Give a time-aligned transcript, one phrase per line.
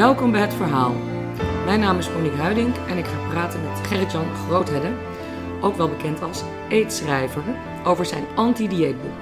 [0.00, 0.94] Welkom bij Het Verhaal.
[1.64, 4.92] Mijn naam is Monique Huiding en ik ga praten met Gerrit-Jan Groothedde,
[5.60, 7.42] ook wel bekend als eetschrijver,
[7.84, 9.18] over zijn anti-dieetboek.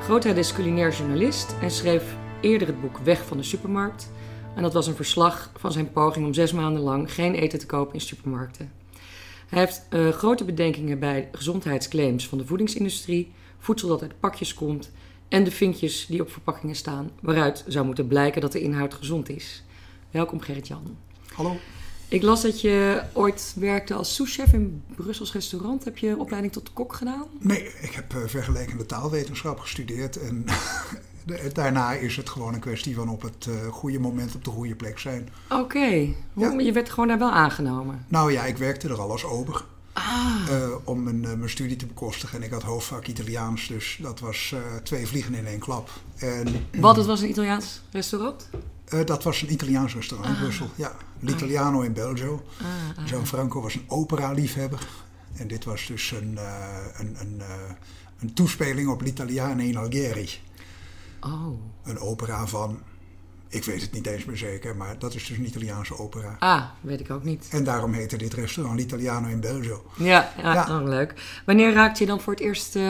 [0.00, 4.10] Groothedde is culinair journalist en schreef eerder het boek Weg van de supermarkt.
[4.54, 7.66] En dat was een verslag van zijn poging om zes maanden lang geen eten te
[7.66, 8.72] kopen in supermarkten.
[9.48, 14.90] Hij heeft uh, grote bedenkingen bij gezondheidsclaims van de voedingsindustrie, voedsel dat uit pakjes komt
[15.28, 19.28] en de vinkjes die op verpakkingen staan, waaruit zou moeten blijken dat de inhoud gezond
[19.28, 19.64] is.
[20.10, 20.96] Welkom Gerrit-Jan.
[21.32, 21.56] Hallo.
[22.08, 25.84] Ik las dat je ooit werkte als souschef in Brussels restaurant.
[25.84, 27.24] Heb je opleiding tot kok gedaan?
[27.38, 30.18] Nee, ik heb uh, vergelijkende taalwetenschap gestudeerd.
[30.18, 30.44] En
[31.52, 34.74] daarna is het gewoon een kwestie van op het uh, goede moment op de goede
[34.74, 35.28] plek zijn.
[35.50, 36.16] Oké, okay.
[36.32, 36.50] ja.
[36.50, 38.04] je werd gewoon daar wel aangenomen?
[38.08, 39.64] Nou ja, ik werkte er al als ober.
[39.92, 40.36] Ah.
[40.50, 42.38] Uh, om mijn, mijn, studie te bekostigen.
[42.38, 45.90] En ik had hoofdvak Italiaans, dus dat was twee vliegen in één klap.
[46.16, 48.48] En, Wat, het was een Italiaans restaurant?
[48.94, 50.40] Uh, dat was een Italiaans restaurant in ah.
[50.40, 50.70] Brussel.
[50.74, 52.42] Ja, L'Italiano in Belgio.
[52.60, 52.66] Ah,
[52.98, 53.08] ah.
[53.08, 54.88] Gianfranco was een opera-liefhebber.
[55.34, 57.46] En dit was dus een, uh, een, een, uh,
[58.18, 60.30] een toespeling op L'Italiano in Algheri.
[61.20, 61.58] Oh.
[61.82, 62.82] Een opera van
[63.48, 66.36] ik weet het niet eens meer zeker, maar dat is dus een Italiaanse opera.
[66.38, 67.48] Ah, weet ik ook niet.
[67.50, 69.84] En daarom heette dit restaurant L'Italiano in Belgio.
[69.96, 70.78] Ja, ja, ja.
[70.80, 71.40] Oh, leuk.
[71.46, 72.82] Wanneer raakte je dan voor het eerst uh,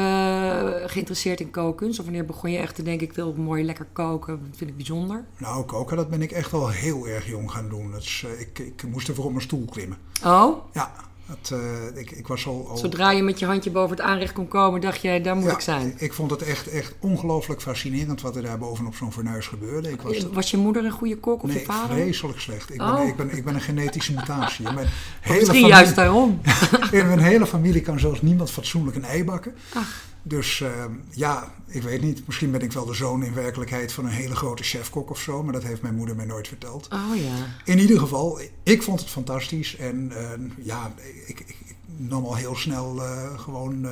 [0.86, 1.88] geïnteresseerd in koken?
[1.88, 4.38] Of wanneer begon je echt te denken, ik wil mooi lekker koken?
[4.48, 5.24] Dat vind ik bijzonder.
[5.38, 7.90] Nou, koken, dat ben ik echt wel heel erg jong gaan doen.
[7.90, 9.98] Dat is, uh, ik, ik moest ervoor op mijn stoel klimmen.
[10.24, 10.64] Oh?
[10.72, 10.92] Ja,
[11.26, 14.32] het, uh, ik, ik, was al, al, Zodra je met je handje boven het aanrecht
[14.32, 15.94] kon komen, dacht jij, daar moet ja, ik zijn.
[15.96, 19.90] Ik vond het echt, echt ongelooflijk fascinerend wat er daar bovenop zo'n fornuis gebeurde.
[19.90, 21.96] Ik was, was, je moeder een goede kok of nee, je vader?
[21.96, 22.74] vreselijk slecht.
[22.74, 22.94] Ik, oh.
[22.94, 24.64] ben, ik, ben, ik ben een genetische mutatie.
[24.64, 24.76] Mijn
[25.20, 26.40] hele Misschien familie, juist daarom.
[26.90, 29.54] in mijn hele familie kan zelfs niemand fatsoenlijk een ei bakken.
[29.74, 30.04] Ach.
[30.28, 32.26] Dus uh, ja, ik weet niet.
[32.26, 35.42] Misschien ben ik wel de zoon in werkelijkheid van een hele grote chefkok of zo.
[35.42, 36.88] Maar dat heeft mijn moeder mij nooit verteld.
[36.92, 37.46] Oh ja.
[37.64, 39.76] In ieder geval, ik vond het fantastisch.
[39.76, 40.94] En uh, ja,
[41.26, 43.86] ik, ik, ik, nam al heel snel uh, gewoon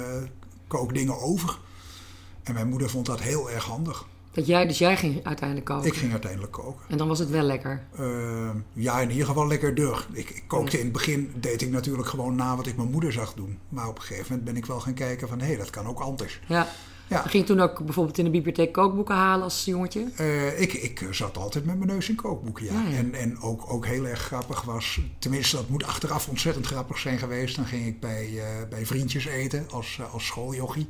[0.66, 1.58] kookdingen over.
[2.42, 4.06] En mijn moeder vond dat heel erg handig.
[4.34, 5.86] Dat jij, dus jij ging uiteindelijk koken?
[5.86, 6.84] Ik ging uiteindelijk koken.
[6.88, 7.82] En dan was het wel lekker?
[8.00, 10.06] Uh, ja, in ieder geval lekker deur.
[10.12, 10.78] Ik, ik kookte ja.
[10.78, 13.58] in het begin, deed ik natuurlijk gewoon na wat ik mijn moeder zag doen.
[13.68, 15.86] Maar op een gegeven moment ben ik wel gaan kijken van, hé, hey, dat kan
[15.86, 16.40] ook anders.
[16.46, 16.68] Ja.
[17.08, 17.22] Ja.
[17.22, 20.06] Ging toen ook bijvoorbeeld in de bibliotheek kookboeken halen als jongetje?
[20.20, 22.72] Uh, ik, ik zat altijd met mijn neus in kookboeken, ja.
[22.72, 22.96] ja, ja.
[22.96, 27.18] En, en ook, ook heel erg grappig was, tenminste dat moet achteraf ontzettend grappig zijn
[27.18, 27.56] geweest.
[27.56, 30.88] Dan ging ik bij, uh, bij vriendjes eten als, uh, als schooljochie.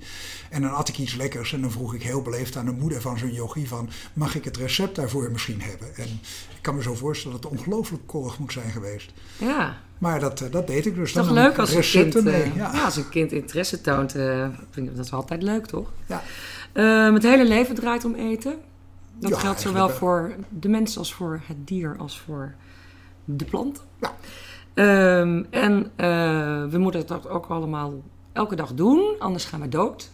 [0.51, 3.01] En dan at ik iets lekkers en dan vroeg ik heel beleefd aan de moeder
[3.01, 3.89] van zo'n jochie van...
[4.13, 5.97] mag ik het recept daarvoor misschien hebben?
[5.97, 6.21] En
[6.57, 9.13] ik kan me zo voorstellen dat het ongelooflijk kollig moet zijn geweest.
[9.39, 9.83] Ja.
[10.05, 11.13] Maar dat, dat deed ik dus.
[11.13, 12.53] Toch dan leuk als een, kind, mee.
[12.55, 12.73] Ja.
[12.73, 12.85] ja.
[12.85, 14.17] als een kind interesse toont.
[14.17, 15.91] Uh, vind ik, dat is altijd leuk, toch?
[16.07, 16.23] Ja.
[16.75, 18.55] Uh, het hele leven draait om eten.
[19.19, 22.55] Dat ja, geldt zowel voor de mens als voor het dier als voor
[23.25, 23.83] de plant.
[24.01, 24.13] Ja.
[25.21, 27.93] Um, en uh, we moeten dat ook allemaal
[28.33, 30.11] elke dag doen, anders gaan we dood.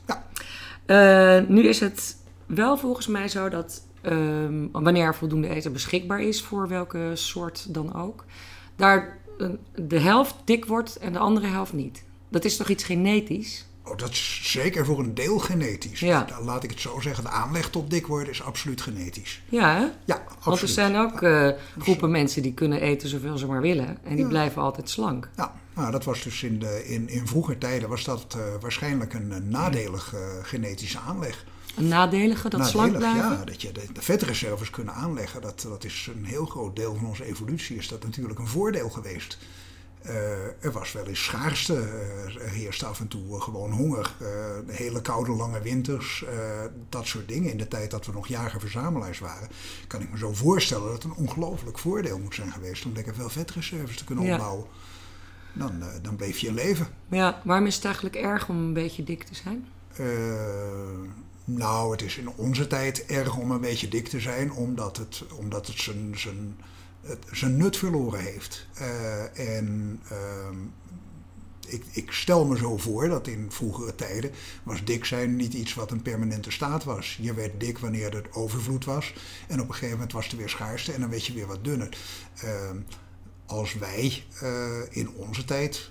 [0.87, 1.45] Ja.
[1.49, 6.43] nu is het wel volgens mij zo dat um, wanneer er voldoende eten beschikbaar is
[6.43, 8.25] voor welke soort dan ook,
[8.77, 9.20] daar
[9.75, 12.03] de helft dik wordt en de andere helft niet.
[12.29, 13.65] Dat is toch iets genetisch?
[13.85, 16.01] Oh, dat is zeker voor een deel genetisch.
[16.01, 16.27] Ja.
[16.45, 19.43] Laat ik het zo zeggen, de aanleg tot dik worden is absoluut genetisch.
[19.49, 19.81] Ja, hè?
[20.05, 20.45] Ja, absoluut.
[20.45, 23.99] Want er zijn ook uh, groepen mensen die kunnen eten zoveel ze maar willen.
[24.05, 24.29] En die Ja.
[24.29, 25.29] blijven altijd slank.
[25.37, 29.15] Ja, nou, dat was dus in, de, in, in vroeger tijden was dat uh, waarschijnlijk
[29.15, 31.45] een, nadelige uh, genetische aanleg.
[31.81, 33.31] Een nadelige, dat slank blijven?
[33.31, 35.41] Ja, dat je de, de vetreserves kunnen aanleggen.
[35.41, 37.77] Dat, dat is een heel groot deel van onze evolutie.
[37.77, 39.39] Is dat natuurlijk een voordeel geweest.
[40.07, 44.15] Uh, er was wel eens schaarste, uh, er heerste af en toe uh, gewoon honger.
[44.67, 46.25] hele koude lange winters,
[46.89, 47.51] dat soort dingen.
[47.51, 49.49] In de tijd dat we nog jager-verzamelaars waren,
[49.87, 53.15] kan ik me zo voorstellen dat het een ongelooflijk voordeel moet zijn geweest om lekker
[53.15, 54.33] veel vetreserves te kunnen Ja.
[54.33, 54.67] opbouwen.
[55.53, 56.87] Dan, dan bleef je leven.
[57.09, 59.67] Ja, waarom is het eigenlijk erg om een beetje dik te zijn?
[61.45, 65.23] Nou, het is in onze tijd erg om een beetje dik te zijn, omdat het,
[65.37, 66.57] omdat het zijn, zijn,
[67.33, 68.67] zijn nut verloren heeft.
[68.81, 70.59] Uh, en uh,
[71.67, 74.31] ik, ik, stel me zo voor dat in vroegere tijden
[74.63, 77.19] was dik zijn niet iets wat een permanente staat was.
[77.21, 79.15] Je werd dik wanneer er overvloed was
[79.49, 81.65] en op een gegeven moment was er weer schaarste en dan werd je weer wat
[81.65, 81.99] dunner.
[82.45, 82.71] Uh,
[83.47, 85.91] als wij uh, in onze tijd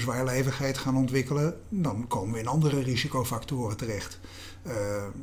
[0.00, 4.20] zwaarlijvigheid gaan ontwikkelen, dan komen we in andere risicofactoren terecht.
[4.66, 4.72] Uh,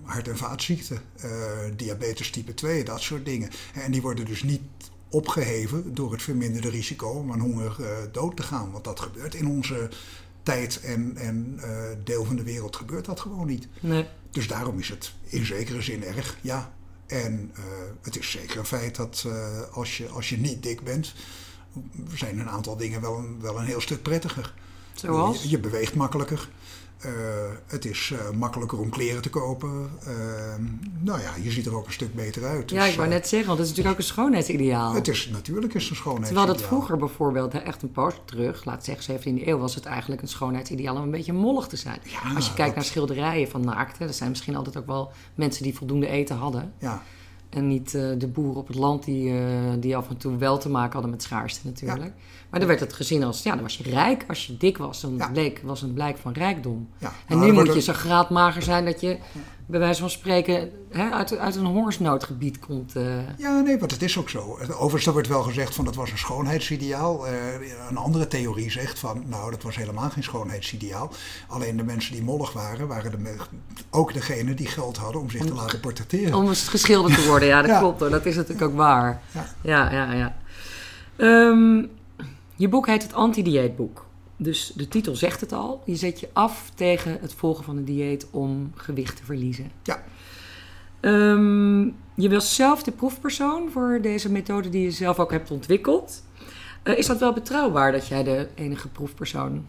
[0.04, 1.32] hart- en vaatziekten, uh,
[1.76, 3.50] diabetes type 2, dat soort dingen.
[3.74, 4.62] En die worden dus niet
[5.10, 8.72] opgeheven door het verminderde risico om aan honger uh, dood te gaan.
[8.72, 9.90] Want dat gebeurt in onze
[10.44, 11.60] tijd en, en
[12.04, 13.68] deel van de wereld gebeurt dat gewoon niet.
[13.80, 14.08] Nee.
[14.32, 16.74] Dus daarom is het in zekere zin erg, ja.
[17.08, 17.52] En
[18.02, 19.28] het is zeker een feit dat
[19.72, 21.14] als, je, als je niet dik bent,
[22.14, 24.54] zijn een aantal dingen wel een, wel een heel stuk prettiger.
[24.94, 25.44] Zoals?
[25.44, 26.50] Je, je beweegt makkelijker.
[27.06, 27.12] Uh,
[27.68, 29.90] het is uh, makkelijker om kleren te kopen.
[30.08, 30.14] Uh,
[31.00, 32.70] nou ja, je ziet er ook een stuk beter uit.
[32.70, 34.94] Ja, dus, ik wou net zeggen, want het is natuurlijk ook een schoonheidsideaal.
[34.94, 36.46] Het is natuurlijk is een schoonheidsideaal.
[36.46, 40.22] Terwijl dat vroeger bijvoorbeeld, echt een poos terug, laat zeggen 17e eeuw, was het eigenlijk
[40.22, 42.00] een schoonheidsideaal om een beetje mollig te zijn.
[42.04, 45.12] Ja, Als je kijkt dat- naar schilderijen van naakten, er zijn misschien altijd ook wel
[45.36, 46.74] mensen die voldoende eten hadden.
[46.78, 47.04] Ja,
[47.52, 49.46] En niet eh, de boeren op het land die, eh,
[49.80, 52.14] die af en toe wel te maken hadden met schaarste natuurlijk.
[52.50, 54.26] Maar dan werd het gezien als, ja, dan was je rijk.
[54.28, 55.30] Als je dik was, dan Ja.
[55.30, 56.90] bleek, was een blijk van rijkdom.
[56.98, 57.12] ja.
[57.28, 59.18] En Nou, nu moet je zo graadmager zijn dat je,
[59.72, 62.96] bij wijze van spreken, hè, uit, uit een hongersnoodgebied komt.
[62.96, 63.38] eh.
[63.38, 64.58] Ja, nee, want het is ook zo.
[64.72, 67.28] Overigens, er wordt wel gezegd van dat was een schoonheidsideaal.
[67.28, 67.34] Eh,
[67.90, 71.12] een andere theorie zegt van, nou, dat was helemaal geen schoonheidsideaal.
[71.48, 73.36] Alleen de mensen die mollig waren, waren de,
[73.90, 76.34] ook degenen die geld hadden om zich te laten portretteren.
[76.34, 77.80] Om geschilderd te worden, ja, dat Ja.
[77.80, 78.10] klopt hoor.
[78.10, 79.22] Dat is natuurlijk ook waar.
[79.32, 79.46] Ja.
[79.62, 80.36] Ja, ja, ja.
[81.16, 81.86] Ehm,
[82.56, 84.06] je boek heet het anti-dieetboek.
[84.44, 85.82] Dus de titel zegt het al.
[85.86, 89.72] Je zet je af tegen het volgen van een dieet om gewicht te verliezen.
[89.84, 90.04] Ja.
[91.00, 91.82] Ehm,
[92.16, 96.24] je was zelf de proefpersoon voor deze methode die je zelf ook hebt ontwikkeld.
[96.84, 99.66] Eh, is dat wel betrouwbaar dat jij de enige proefpersoon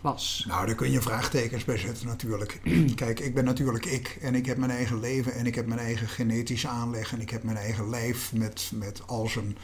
[0.00, 0.44] was?
[0.48, 2.60] Nou, daar kun je vraagtekens bij zetten natuurlijk.
[2.94, 5.80] Kijk, ik ben natuurlijk ik en ik heb mijn eigen leven en ik heb mijn
[5.80, 9.56] eigen genetische aanleg en ik heb mijn eigen lijf met, met al zijn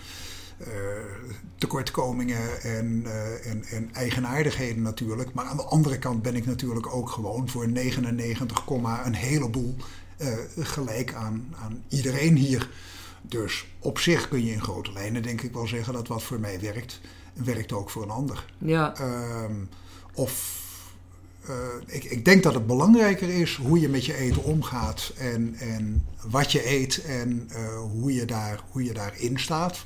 [1.58, 5.34] tekortkomingen en, eh, en, en eigenaardigheden natuurlijk.
[5.34, 8.64] Maar aan de andere kant ben ik natuurlijk ook gewoon voor 99,
[9.04, 9.76] een heleboel
[10.16, 10.28] eh,
[10.58, 12.70] gelijk aan, aan iedereen hier.
[13.22, 16.40] Dus op zich kun je in grote lijnen denk ik wel zeggen dat wat voor
[16.40, 17.00] mij werkt,
[17.32, 18.44] werkt ook voor een ander.
[18.58, 19.54] Ja, Ehm,
[20.14, 20.60] of
[21.46, 21.54] eh,
[21.86, 26.06] ik, ik denk dat het belangrijker is hoe je met je eten omgaat en, en
[26.30, 29.84] wat je eet en eh, hoe, je daar, hoe je daarin staat,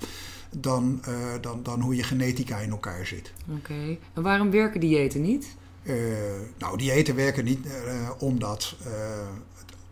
[0.50, 3.32] dan, eh, dan, dan hoe je genetica in elkaar zit.
[3.56, 3.96] oké.
[4.14, 5.46] En waarom werken diëten niet?
[5.82, 5.94] Eh,
[6.58, 8.76] nou, diëten werken niet eh, omdat,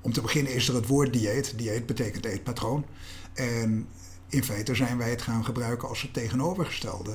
[0.00, 1.58] om te beginnen is er het woord dieet.
[1.58, 2.84] Dieet betekent eetpatroon.
[3.32, 3.86] En
[4.28, 7.12] in feite zijn wij het gaan gebruiken als het tegenovergestelde.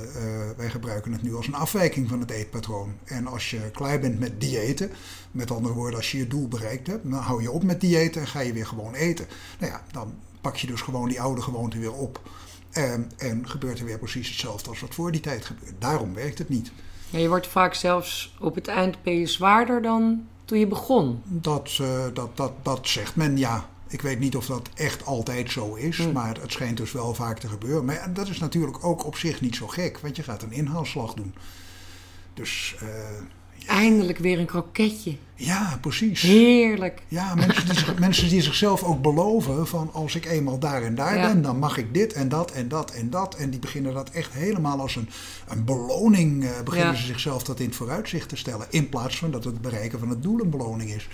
[0.58, 2.94] Wij gebruiken het nu als een afwijking van het eetpatroon.
[3.04, 4.92] En als je klaar bent met diëten,
[5.32, 8.22] met andere woorden, als je je doel bereikt hebt, dan hou je op met diëten
[8.22, 9.28] en ga je weer gewoon eten.
[9.60, 12.22] Nou ja, dan pak je dus gewoon die oude gewoonte weer op.
[12.72, 15.74] En, en gebeurt er weer precies hetzelfde als wat voor die tijd gebeurt.
[15.80, 16.72] Daarom werkt het niet.
[17.10, 21.22] Ja, je wordt vaak zelfs op het eind ben je zwaarder dan toen je begon.
[21.26, 23.70] Dat, eh, dat, dat, dat zegt men, ja.
[23.88, 26.12] Ik weet niet of dat echt altijd zo is, Hmm.
[26.12, 27.86] maar het schijnt dus wel vaak te gebeuren.
[27.86, 31.14] Maar dat is natuurlijk ook op zich niet zo gek, want je gaat een inhaalslag
[31.14, 31.34] doen.
[32.34, 32.88] Dus eh,
[33.68, 35.16] Eindelijk weer een kroketje.
[35.36, 36.22] ja, precies.
[36.22, 37.02] Heerlijk.
[37.08, 40.96] Ja, mensen die, zich- mensen die zichzelf ook beloven van als ik eenmaal daar en
[40.96, 41.28] daar Ja.
[41.28, 43.36] ben, dan mag ik dit en dat en dat en dat.
[43.36, 45.10] En die beginnen dat echt helemaal als een,
[45.48, 47.00] een beloning, eh, beginnen Ja.
[47.00, 48.68] ze zichzelf dat in het vooruitzicht te stellen.
[48.70, 51.08] In plaats van dat het bereiken van het doel een beloning is.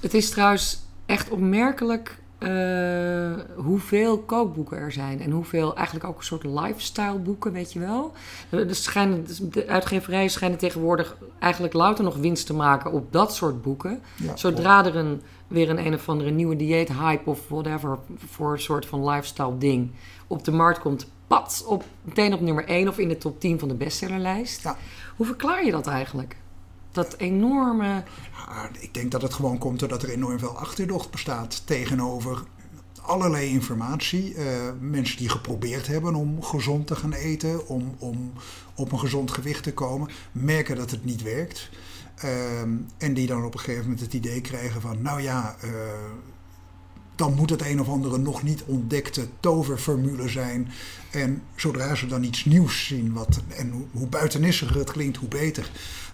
[0.00, 5.20] Het is trouwens echt opmerkelijk eh, hoeveel kookboeken er zijn.
[5.20, 8.12] En hoeveel eigenlijk ook een soort lifestyle boeken, weet je wel.
[8.50, 13.62] Er schijnen, de uitgeverijen schijnen tegenwoordig eigenlijk louter nog winst te maken op dat soort
[13.62, 14.00] boeken.
[14.16, 18.60] Ja, Zodra er een, weer een een of andere nieuwe dieet-hype of whatever voor een
[18.60, 19.90] soort van lifestyle ding
[20.26, 23.58] op de markt komt, pat, op, meteen op nummer 1 of in de top 10
[23.58, 24.62] van de bestsellerlijst.
[24.62, 24.76] Ja.
[25.16, 26.36] Hoe verklaar je dat eigenlijk?
[26.92, 28.04] Dat enorme...
[28.46, 32.42] Ja, ik denk dat het gewoon komt doordat er enorm veel achterdocht bestaat tegenover
[33.00, 34.34] allerlei informatie.
[34.34, 34.44] Eh,
[34.80, 38.32] mensen die geprobeerd hebben om gezond te gaan eten, om, om
[38.74, 41.70] op een gezond gewicht te komen, merken dat het niet werkt.
[42.16, 45.70] Ehm, en die dan op een gegeven moment het idee krijgen van, nou ja, eh,
[47.14, 50.68] dan moet het een of andere nog niet ontdekte toverformule zijn.
[51.10, 55.28] En zodra ze dan iets nieuws zien, wat, en hoe, hoe buitenissiger het klinkt, hoe
[55.28, 55.70] beter,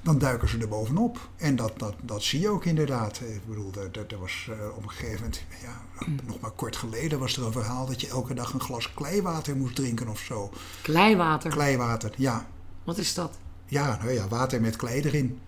[0.07, 1.29] dan duiken ze er bovenop.
[1.37, 3.21] En dat, dat, dat zie je ook inderdaad.
[3.21, 3.71] Ik bedoel,
[4.09, 7.53] er, was eh, op een gegeven moment, ja, nog maar kort geleden, was er een
[7.53, 10.51] verhaal dat je elke dag een glas kleiwater moest drinken of zo.
[10.83, 11.51] Kleiwater.
[11.51, 12.47] Kleiwater, ja.
[12.85, 13.39] Wat is dat?
[13.67, 15.39] Ja, nou ja, water met klei erin.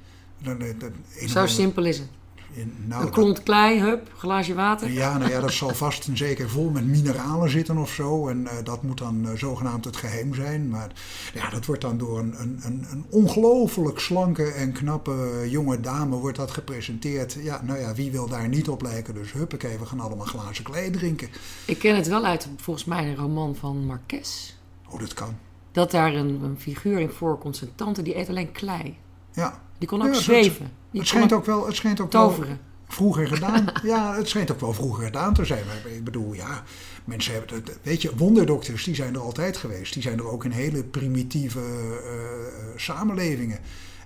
[0.43, 2.09] Dan, dan, dan- een of Zo simpel is het.
[2.87, 4.91] Nou, Een klont klei, hup, glaasje water.
[4.91, 8.29] Ja, nou ja, dat zal vast en zeker vol met mineralen zitten of zo.
[8.29, 10.69] En eh, dat moet dan eh, zogenaamd het geheim zijn.
[10.69, 10.93] Maar
[11.35, 16.17] ja, dat wordt dan door een, een, een, een ongelooflijk slanke en knappe jonge dame
[16.17, 17.33] wordt dat gepresenteerd.
[17.33, 19.15] Ja, nou ja, wie wil daar niet op lijken?
[19.15, 21.29] Dus huppakee, we gaan allemaal glazen klei drinken.
[21.67, 24.57] Ik ken het wel uit, volgens mij, een roman van Marques.
[24.91, 25.37] Oh, dat kan.
[25.73, 28.97] Dat daar een, een figuur in voorkomt, zijn tante, die eet alleen klei.
[29.33, 30.71] Ja, Die kon Ja, ook dat- zweven.
[30.93, 31.67] Het schijnt ook wel...
[31.67, 32.59] Het schijnt ook wel toveren.
[32.89, 33.65] vroeger gedaan.
[33.83, 35.67] ja, het schijnt ook wel vroeger gedaan te zijn.
[35.67, 36.63] Maar ik bedoel, ja,
[37.05, 37.79] mensen hebben het.
[37.83, 39.93] Weet je, wonderdokters, die zijn er altijd geweest.
[39.93, 43.59] Die zijn er ook in hele primitieve uh, samenlevingen.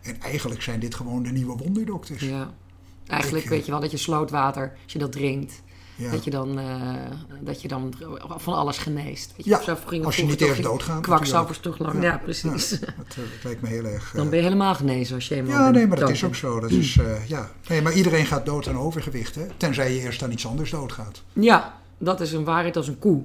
[0.02, 2.22] En eigenlijk zijn dit gewoon de nieuwe wonderdokters.
[2.22, 2.54] Ja.
[3.06, 5.62] Eigenlijk weet je wel dat je slootwater, als je dat drinkt,
[6.10, 6.94] dat, je dan, uh,
[7.40, 7.94] dat je dan
[8.36, 9.32] van alles geneest.
[9.36, 11.02] Weet je, ja, als je niet eerst doodgaat.
[11.02, 12.70] Kwakzalvers toch lang, ja, ja precies.
[12.70, 14.12] Ja, dat, lijkt me heel erg...
[14.16, 16.60] dan ben je helemaal genezen als je eenmaal Ja, nee, maar dat is ook zo.
[16.60, 17.50] Dat is, uh, ja.
[17.68, 19.46] Nee, maar iedereen gaat dood aan overgewicht, hè?
[19.56, 21.22] Tenzij je eerst aan iets anders doodgaat.
[21.32, 23.22] Ja, dat is een waarheid als een koe.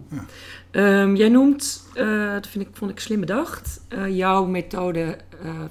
[0.72, 1.84] Um, jij noemt,
[2.34, 5.18] dat vind ik, vond ik slim bedacht, jouw methode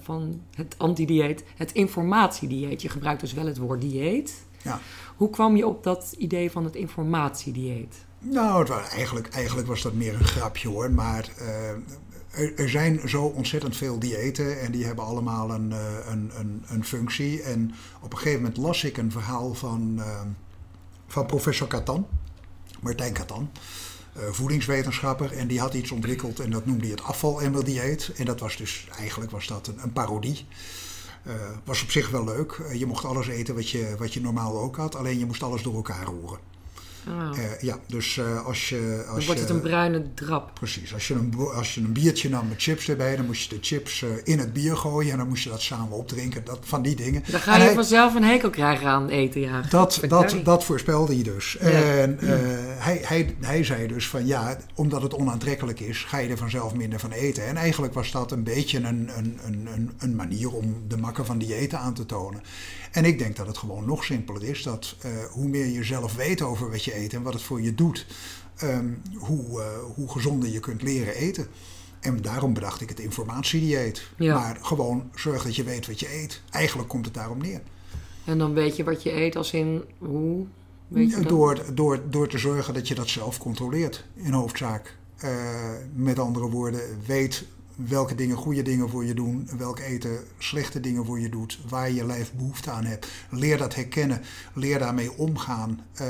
[0.03, 2.83] van het antidieet, het informatiedieet.
[2.83, 4.46] Je gebruikt dus wel het woord dieet.
[4.66, 4.80] Ja.
[5.16, 7.94] Hoe kwam je op dat idee van het informatiedieet?
[8.18, 10.90] Nou, het was, eigenlijk, eigenlijk was dat meer een grapje hoor.
[10.90, 11.28] Maar
[12.30, 15.70] er, er, zijn zo ontzettend veel diëten en die hebben allemaal een,
[16.11, 17.42] een, een, een, functie.
[17.42, 20.02] En op een gegeven moment las ik een verhaal van,
[21.06, 22.06] van professor Catan.
[22.80, 23.50] Martijn Catan,
[24.30, 25.32] voedingswetenschapper.
[25.32, 28.12] En die had iets ontwikkeld en dat noemde hij het afvalemmeldieet.
[28.16, 30.46] En dat was dus, eigenlijk was dat een, een parodie.
[31.26, 31.33] Uh,
[31.64, 32.52] was op zich wel leuk.
[32.52, 35.42] Eh, je mocht alles eten wat je, wat je normaal ook had, alleen je moest
[35.42, 36.38] alles door elkaar roeren.
[37.09, 37.31] Oh.
[37.61, 39.05] ja, dus als je...
[39.09, 40.51] Als dan wordt het een bruine drap.
[40.55, 40.95] Precies.
[40.95, 43.65] Als je, een, als je een biertje nam met chips erbij, dan moest je de
[43.65, 46.45] chips in het bier gooien en dan moest je dat samen opdrinken.
[46.45, 47.25] Dat, van die dingen.
[47.31, 49.61] Dan ga je vanzelf een hekel krijgen aan eten, ja.
[49.71, 51.57] Dat, dat, dat voorspelde hij dus.
[51.57, 52.19] En
[52.79, 56.75] hij, hij, hij zei dus van ja, omdat het onaantrekkelijk is, ga je er vanzelf
[56.75, 57.47] minder van eten.
[57.47, 61.39] En eigenlijk was dat een beetje een, een, een, een manier om de makker van
[61.39, 62.43] diëten aan te tonen.
[62.93, 64.62] En ik denk dat het gewoon nog simpeler is.
[64.62, 67.62] Dat uh, hoe meer je zelf weet over wat je eet en wat het voor
[67.62, 68.07] je doet,
[68.62, 71.47] um, hoe, uh, hoe gezonder je kunt leren eten.
[72.00, 74.07] En daarom bedacht ik het informatiedieet.
[74.16, 74.38] Ja.
[74.38, 76.43] Maar gewoon zorg dat je weet wat je eet.
[76.50, 77.61] Eigenlijk komt het daarom neer.
[78.25, 80.47] En dan weet je wat je eet als in hoe?
[80.88, 84.97] Weet je door, door, door te zorgen dat je dat zelf controleert, in hoofdzaak.
[85.25, 85.31] Uh,
[85.95, 87.45] met andere woorden, weet
[87.76, 91.90] welke dingen goede dingen voor je doen, welk eten slechte dingen voor je doet, waar
[91.90, 93.09] je lijf behoefte aan hebt.
[93.30, 94.23] Leer dat herkennen,
[94.54, 95.80] leer daarmee omgaan.
[96.00, 96.06] Uh,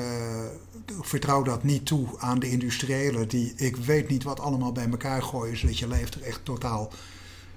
[1.00, 5.22] vertrouw dat niet toe aan de industriëlen die ik weet niet wat allemaal bij elkaar
[5.22, 6.92] gooien, zodat je lijf er echt totaal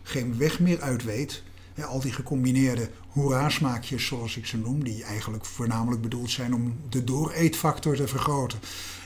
[0.04, 1.44] geen weg meer uit weet.
[1.88, 7.04] Al die gecombineerde hoera-smaakjes, zoals ik ze noem, die eigenlijk voornamelijk bedoeld zijn om de
[7.04, 8.60] dooreetfactor te vergroten.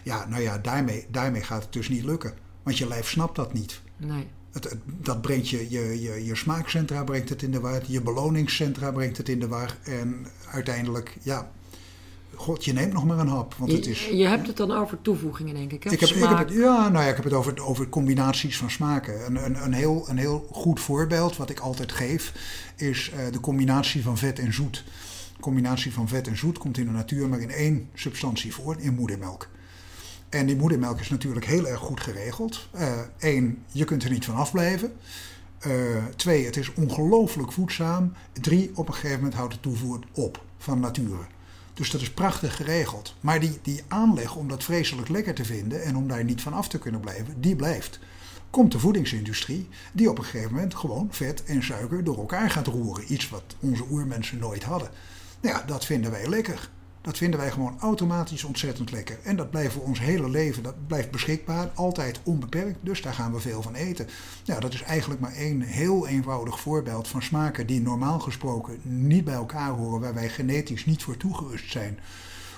[0.04, 2.34] Ja, nou ja, daarmee, daarmee gaat het dus niet lukken.
[2.64, 3.82] Want je lijf snapt dat niet.
[3.98, 4.28] Nee.
[4.54, 8.92] Het, dat brengt je, je, je, je smaakcentra brengt het in de war, je beloningscentra
[8.92, 9.78] brengt het in de war.
[9.84, 11.52] En uiteindelijk, ja,
[12.36, 13.54] god, je neemt nog maar een hap.
[13.54, 15.84] Want je, het is, je hebt het dan over toevoegingen, denk ik.
[15.84, 15.92] Hè?
[15.92, 18.72] Ik heb, ik heb het, ja, nou ja, ik heb het over, over combinaties van
[18.72, 19.26] smaken.
[19.26, 22.34] Een, een, een, heel, een heel goed voorbeeld, wat ik altijd geef,
[22.76, 24.84] is uh, de combinatie van vet en zoet.
[25.36, 28.76] De combinatie van vet en zoet komt in de natuur maar in één substantie voor,
[28.80, 29.48] in moedermelk.
[30.34, 32.68] En die moedermelk is natuurlijk heel erg goed geregeld.
[33.20, 34.94] Eén, uh, je kunt er niet van afblijven.
[35.68, 38.14] Uh, twee, het is ongelooflijk voedzaam.
[38.42, 41.26] Drie, op een gegeven moment houdt de toevoer op van nature.
[41.74, 43.16] Dus dat is prachtig geregeld.
[43.20, 46.54] Maar die, die aanleg om dat vreselijk lekker te vinden en om daar niet van
[46.54, 48.00] af te kunnen blijven, die blijft.
[48.50, 52.68] Komt de voedingsindustrie, die op een gegeven moment gewoon vet en suiker door elkaar gaat
[52.68, 53.14] roeren.
[53.14, 54.90] Iets wat onze oermensen nooit hadden.
[55.42, 56.70] Nou ja, dat vinden wij lekker.
[57.04, 59.20] Dat vinden wij gewoon automatisch ontzettend lekker.
[59.24, 62.78] En dat blijft voor ons hele leven, dat blijft beschikbaar, altijd onbeperkt.
[62.82, 64.08] Dus daar gaan we veel van eten.
[64.44, 69.24] Ja, dat is eigenlijk maar één heel eenvoudig voorbeeld van smaken die normaal gesproken niet
[69.24, 72.00] bij elkaar horen, waar wij genetisch niet voor toegerust zijn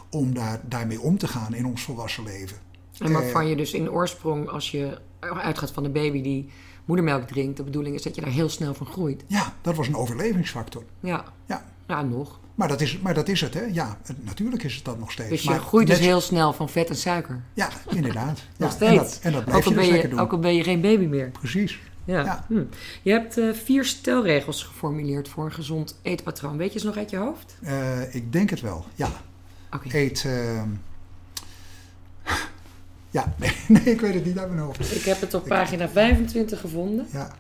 [0.10, 2.58] om daar, daarmee om te gaan in ons volwassen leven.
[3.00, 6.50] En waarvan eh, je dus in oorsprong, als je uitgaat van de baby die
[6.86, 9.24] moedermelk drinkt, de bedoeling is dat je daar heel snel van groeit.
[9.28, 10.84] Ja, dat was een overlevingsfactor.
[11.00, 11.26] Ja.
[11.46, 12.40] Ja, ja nog.
[12.56, 13.62] Maar dat, is, maar dat is het, hè?
[13.62, 15.30] Ja, natuurlijk is het dat nog steeds.
[15.30, 17.42] Dus je maar groeit dus heel snel van vet en suiker.
[17.54, 18.42] Ja, inderdaad.
[18.58, 18.92] nog ja, steeds.
[18.92, 20.20] En dat, en dat blijf ook, al je dus ben lekker je, doen.
[20.24, 21.30] ook al ben je geen baby meer.
[21.30, 21.80] Precies.
[22.06, 22.24] Ja.
[22.24, 22.46] Ja.
[22.48, 22.64] Hm.
[23.02, 26.58] Je hebt uh, vier stelregels geformuleerd voor een gezond eetpatroon.
[26.58, 27.56] Weet je ze nog uit je hoofd?
[27.64, 29.10] Uh, ik denk het wel, ja.
[29.72, 30.02] Okay.
[30.02, 30.24] Eet...
[30.24, 30.62] Uh...
[33.10, 34.96] Ja, nee, nee, ik weet het niet uit mijn hoofd.
[34.96, 37.08] Ik heb het op pagina 25 gevonden.
[37.12, 37.32] Ja.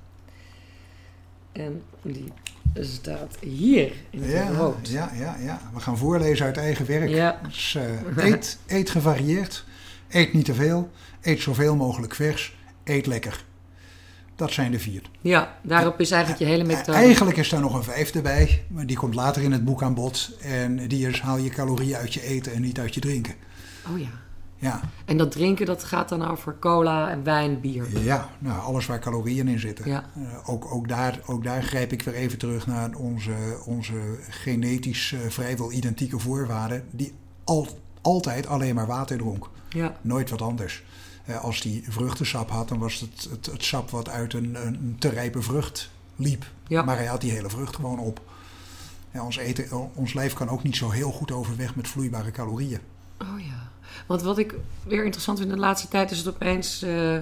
[1.52, 2.32] En die
[2.80, 4.88] staat hier in het ja, rood.
[4.90, 5.62] Ja, ja, ja.
[5.74, 7.10] We gaan voorlezen uit eigen werk.
[7.10, 7.40] Ja.
[7.44, 7.78] Dus,
[8.18, 9.66] uh, eet, eet gevarieerd.
[10.10, 10.92] Eet niet te veel.
[11.22, 12.56] Eet zoveel mogelijk vers.
[12.84, 13.44] Eet lekker.
[14.36, 15.02] Dat zijn de vier.
[15.22, 16.98] Ja, daarop is eigenlijk je hele methode.
[16.98, 19.94] Eigenlijk is daar nog een vijfde bij, maar die komt later in het boek aan
[19.94, 20.38] bod.
[20.42, 23.34] En die is haal je calorieën uit je eten en niet uit je drinken.
[23.92, 24.10] Oh ja.
[24.58, 24.82] Ja.
[25.06, 28.00] En dat drinken, dat gaat dan over cola en wijn, bier.
[28.00, 29.90] Ja, nou, alles waar calorieën in zitten.
[29.90, 30.04] Ja.
[30.16, 33.34] Eh, ook, ook, daar, ook daar grijp ik weer even terug naar onze,
[33.66, 36.84] onze genetisch eh, vrijwel identieke voorwaarden.
[36.92, 37.68] Die al,
[38.02, 39.50] altijd alleen maar water dronk.
[39.70, 39.96] Ja.
[40.02, 40.84] Nooit wat anders.
[41.26, 44.96] Eh, als die vruchtensap had, dan was het het, het sap wat uit een, een
[45.00, 46.46] te rijpe vrucht liep.
[46.68, 46.84] Ja.
[46.84, 48.22] Maar hij had die hele vrucht gewoon op.
[49.12, 52.80] Ja, ons, eten, ons lijf kan ook niet zo heel goed overweg met vloeibare calorieën.
[53.22, 53.65] Oh ja.
[54.08, 54.54] Want wat ik
[54.88, 56.82] weer interessant vind de laatste tijd is het opeens...
[56.82, 57.18] eh,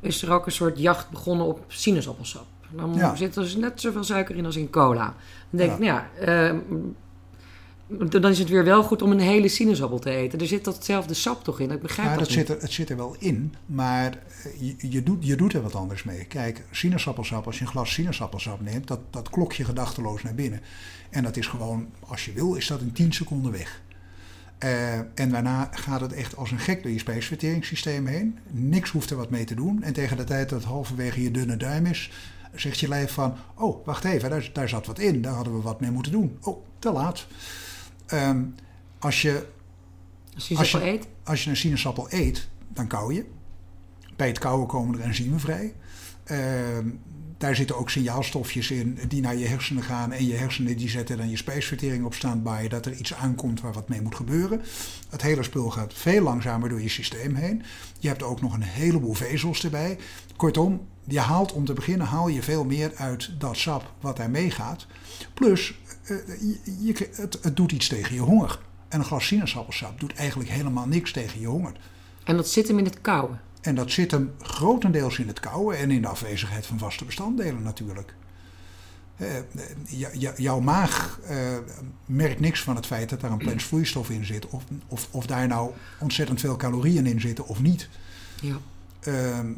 [0.00, 2.46] is er ook een soort jacht begonnen op sinaasappelsap.
[2.70, 3.16] Dan Ja.
[3.16, 5.04] zit er dus net zoveel suiker in als in cola.
[5.50, 5.74] Dan denk Ja.
[5.76, 6.50] ik, nou ja...
[6.50, 6.58] eh,
[8.20, 10.40] dan is het weer wel goed om een hele sinaasappel te eten.
[10.40, 11.70] Er zit datzelfde sap toch in?
[11.70, 12.46] Ik begrijp Ja, dat, dat niet.
[12.46, 15.62] zit er, het zit er wel in, maar eh, je, je, doet, je doet er
[15.62, 16.24] wat anders mee.
[16.24, 20.60] Kijk, sinaasappelsap, als je een glas sinaasappelsap neemt, dat, dat klok je gedachteloos naar binnen.
[21.10, 23.81] En dat is gewoon, als je wil, is dat in 10 seconden weg.
[24.62, 28.38] Eh, en daarna gaat het echt als een gek door je spijsverteringssysteem heen.
[28.50, 29.82] Niks hoeft er wat mee te doen.
[29.82, 32.10] En tegen de tijd dat het halverwege je dunne duim is,
[32.54, 33.34] zegt je lijf van...
[33.54, 35.22] Oh, wacht even, daar, daar zat wat in.
[35.22, 36.38] Daar hadden we wat mee moeten doen.
[36.40, 37.26] Oh, te laat.
[38.06, 38.42] Ehm,
[38.98, 39.46] als je
[40.34, 41.06] Als je als zo je- eet.
[41.24, 43.24] als je een sinaasappel eet, dan kauw je.
[44.16, 45.74] Bij het kauwen komen er enzymen vrij.
[46.24, 46.88] Ehm,
[47.42, 50.12] daar zitten ook signaalstofjes in die naar je hersenen gaan.
[50.12, 52.68] En je hersenen die zetten dan je spijsvertering op standby.
[52.68, 54.62] Dat er iets aankomt waar wat mee moet gebeuren.
[55.10, 57.62] Het hele spul gaat veel langzamer door je systeem heen.
[57.98, 59.98] Je hebt ook nog een heleboel vezels erbij.
[60.36, 64.30] Kortom, je haalt om te beginnen haal je veel meer uit dat sap wat daar
[64.30, 64.86] meegaat.
[65.34, 66.16] Plus, eh,
[66.80, 68.58] je, het, doet iets tegen je honger.
[68.88, 71.72] En een glas sinaasappelsap doet eigenlijk helemaal niks tegen je honger.
[72.24, 73.40] En dat zit hem in het kouwen.
[73.62, 77.62] En dat zit hem grotendeels in het kouwen en in de afwezigheid van vaste bestanddelen
[77.62, 78.14] natuurlijk.
[79.16, 81.36] Eh, eh, jouw maag eh,
[82.06, 84.46] merkt niks van het feit dat daar een plens vloeistof in zit.
[84.48, 87.88] Of, of, of daar nou ontzettend veel calorieën in zitten of niet.
[88.40, 88.56] Ja.
[89.00, 89.52] Ehm,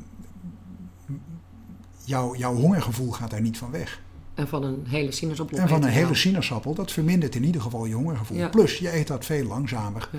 [2.04, 4.02] jouw, jouw hongergevoel gaat daar niet van weg.
[4.34, 5.58] En van een hele sinaasappel.
[5.58, 8.36] En van een hele sinaasappel, dat vermindert in ieder geval je hongergevoel.
[8.36, 8.48] Ja.
[8.48, 10.08] Plus, je eet dat veel langzamer.
[10.12, 10.18] Ja.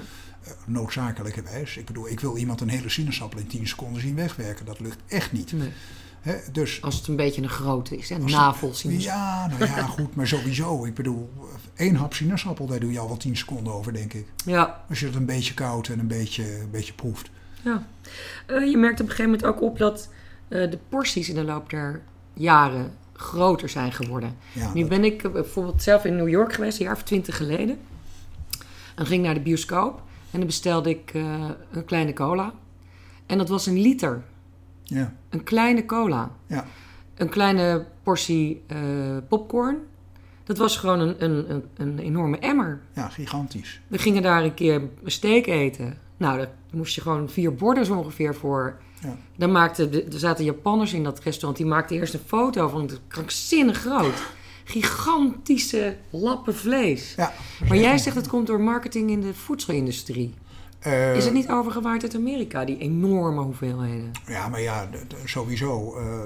[0.65, 1.77] Noodzakelijkerwijs.
[1.77, 4.65] Ik bedoel, ik wil iemand een hele sinaasappel in 10 seconden zien wegwerken.
[4.65, 5.51] Dat lukt echt niet.
[5.53, 5.71] Nee.
[6.51, 8.09] Dus Als het een beetje een grote is.
[8.11, 9.13] En Als het- navel sinaasappel.
[9.19, 10.85] Ja, nou ja, goed, maar sowieso.
[10.85, 11.29] Ik bedoel,
[11.75, 14.25] één hap sinaasappel, daar doe je al wel 10 seconden over, denk ik.
[14.45, 14.83] Ja.
[14.89, 17.29] Als je het een beetje koud en een beetje, een beetje proeft.
[17.61, 17.87] ja.
[18.47, 20.09] Eh, je merkt op een gegeven moment ook op dat
[20.47, 22.01] eh, de porties in de loop der
[22.33, 24.35] jaren groter zijn geworden.
[24.51, 27.03] Ja, Nu dat- ben ik eh, bijvoorbeeld zelf in New York geweest, een jaar of
[27.03, 27.77] twintig geleden.
[28.95, 30.01] En ging naar de bioscoop.
[30.35, 32.53] En dan bestelde ik eh, een kleine cola.
[33.25, 34.23] En dat was een liter.
[34.83, 36.31] ja, Een kleine cola.
[36.47, 36.65] ja,
[37.15, 38.77] Een kleine portie eh,
[39.27, 39.77] popcorn.
[40.43, 42.81] Dat was gewoon een, een, een, een enorme emmer.
[42.93, 43.81] ja, gigantisch.
[43.87, 45.97] We gingen daar een keer een steak eten.
[46.17, 48.77] Nou, daar moest je gewoon vier borden zo ongeveer voor.
[49.01, 49.15] Ja.
[49.35, 51.57] Dan maakte de, er zaten Japanners in dat restaurant.
[51.57, 54.23] Die maakten eerst een foto van het krankzinnig groot.
[54.65, 57.13] Gigantische lappen vlees.
[57.17, 57.33] Ja,
[57.67, 60.33] Maar jij zegt het komt door marketing in de voedselindustrie.
[60.79, 64.11] Eh, Is het niet overgewaaid uit Amerika, die enorme hoeveelheden?
[64.27, 64.87] Ja, maar ja,
[65.25, 65.95] sowieso.
[65.97, 66.19] eh,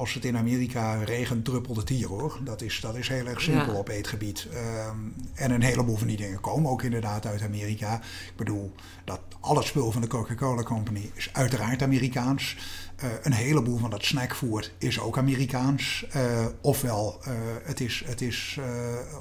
[0.00, 2.38] als het in Amerika regent, druppelt het hier hoor.
[2.44, 3.78] Dat is, dat is heel erg simpel Ja.
[3.78, 4.46] op eetgebied.
[4.52, 4.86] Eh,
[5.34, 7.94] en een heleboel van die dingen komen ook inderdaad uit Amerika.
[7.96, 12.56] Ik bedoel, dat al het spul van de Coca-Cola Company is uiteraard Amerikaans.
[12.96, 16.06] Eh, een heleboel van dat snackvoer is ook Amerikaans.
[16.10, 17.32] Eh, ofwel, eh,
[17.62, 18.58] het is, het is,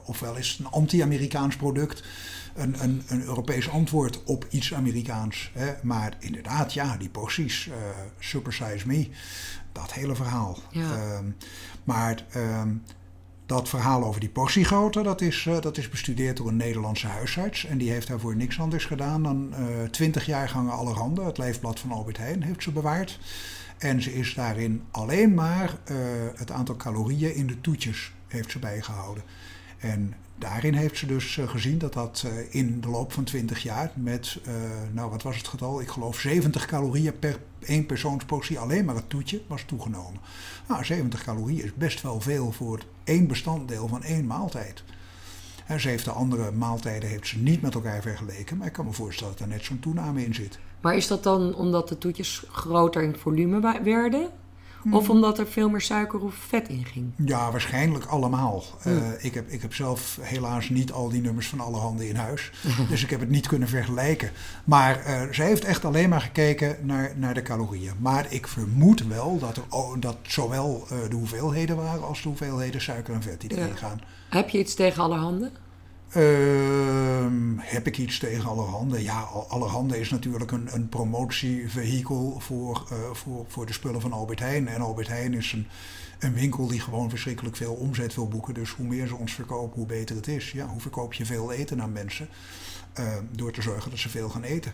[0.05, 2.03] ofwel is het een anti-Amerikaans product.
[2.55, 5.51] Een, een, een Europees antwoord op iets Amerikaans.
[5.53, 5.73] Hè?
[5.83, 7.67] Maar inderdaad, ja, die porties.
[7.67, 7.73] eh
[8.19, 9.07] super size me.
[9.71, 10.57] Dat hele verhaal.
[10.71, 10.95] Ja.
[10.95, 11.25] Ehm,
[11.83, 12.69] maar ehm,
[13.45, 17.65] dat verhaal over die portiegrootte, dat is, eh, dat is bestudeerd door een Nederlandse huisarts.
[17.65, 19.53] En die heeft daarvoor niks anders gedaan dan
[19.91, 23.19] twintig jaargangen Allerhande, het leefblad van Albert Heijn, heeft ze bewaard.
[23.79, 25.95] En ze is daarin alleen maar eh,
[26.35, 29.23] het aantal calorieën in de toetjes heeft ze bijgehouden.
[29.77, 33.63] En daarin heeft ze dus eh, gezien dat dat eh, in de loop van 20
[33.63, 34.53] jaar met, eh,
[34.91, 35.81] nou wat was het getal?
[35.81, 40.19] Ik geloof 70 calorieën per één persoonsportie, alleen maar het toetje, was toegenomen.
[40.67, 44.83] Nou, 70 calorieën is best wel veel voor één bestanddeel van één maaltijd.
[45.65, 48.85] En ze heeft de andere maaltijden heeft ze niet met elkaar vergeleken, maar ik kan
[48.85, 50.59] me voorstellen dat er net zo'n toename in zit.
[50.81, 53.81] Maar is dat dan omdat de toetjes groter in volume wa-
[54.91, 57.11] Of omdat er veel meer suiker of vet in ging?
[57.25, 58.63] Ja, waarschijnlijk allemaal.
[58.81, 58.97] Hmm.
[58.97, 62.15] Eh, ik, heb, ik heb zelf helaas niet al die nummers van alle handen in
[62.15, 62.51] huis.
[62.89, 64.31] dus ik heb het niet kunnen vergelijken.
[64.63, 67.93] Maar eh zij heeft echt alleen maar gekeken naar, naar de calorieën.
[67.99, 69.63] Maar ik vermoed wel dat, er,
[69.99, 73.75] dat zowel eh, de hoeveelheden waren als de hoeveelheden suiker en vet die erin Ja.
[73.75, 74.01] gaan.
[74.29, 75.51] Heb je iets tegen allerhande?
[76.09, 79.03] Ehm, heb ik iets tegen Allerhande?
[79.03, 84.39] Ja, Allerhande is natuurlijk een, een promotievehikel voor, uh, voor, voor de spullen van Albert
[84.39, 84.67] Heijn.
[84.67, 85.55] En Albert Heijn is
[86.19, 88.53] een, winkel die gewoon verschrikkelijk veel omzet wil boeken.
[88.53, 90.51] Dus hoe meer ze ons verkopen, hoe beter het is.
[90.51, 92.29] Ja, hoe verkoop je veel eten aan mensen?
[92.99, 94.73] Uh, door te zorgen dat ze veel gaan eten.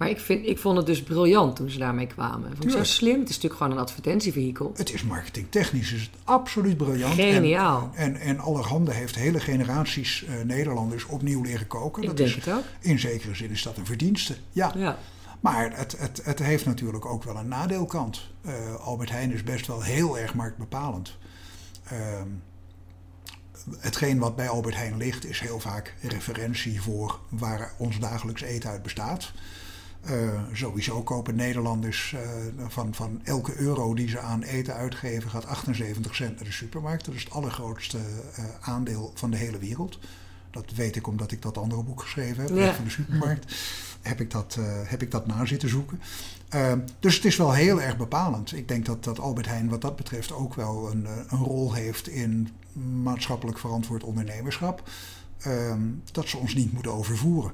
[0.00, 2.50] Maar ik, vind, ik vond het dus briljant toen ze daarmee kwamen.
[2.50, 3.20] Vond ik zo slim.
[3.20, 4.72] Het is natuurlijk gewoon een advertentievehikel.
[4.76, 7.14] Het is marketingtechnisch is het absoluut briljant.
[7.14, 7.90] Geniaal.
[7.94, 12.02] En, en, en allerhande heeft hele generaties uh, Nederlanders opnieuw leren koken.
[12.02, 12.62] Ik dat denk is, het ook.
[12.80, 14.36] In zekere zin is dat een verdienste.
[14.52, 14.72] Ja.
[14.76, 14.98] ja.
[15.40, 18.30] Maar het, het, het heeft natuurlijk ook wel een nadeelkant.
[18.46, 21.16] Uh, Albert Heijn is best wel heel erg marktbepalend.
[21.92, 21.98] Uh,
[23.78, 28.70] hetgeen wat bij Albert Heijn ligt is heel vaak referentie voor waar ons dagelijks eten
[28.70, 29.32] uit bestaat.
[30.08, 32.20] Uh, sowieso kopen Nederlanders uh,
[32.68, 37.04] van, van elke euro die ze aan eten uitgeven, gaat 78 cent naar de supermarkt.
[37.04, 39.98] Dat is het allergrootste uh, aandeel van de hele wereld.
[40.50, 42.74] Dat weet ik omdat ik dat andere boek geschreven heb, ja.
[42.74, 43.54] van de supermarkt.
[44.02, 46.00] heb, ik dat, heb ik dat na zitten zoeken.
[47.00, 48.52] dus het is wel heel erg bepalend.
[48.52, 52.08] Ik denk dat, dat Albert Heijn wat dat betreft ook wel een, een rol heeft
[52.08, 52.48] in
[53.02, 54.90] maatschappelijk verantwoord ondernemerschap.
[56.12, 57.52] dat ze ons niet moeten overvoeren.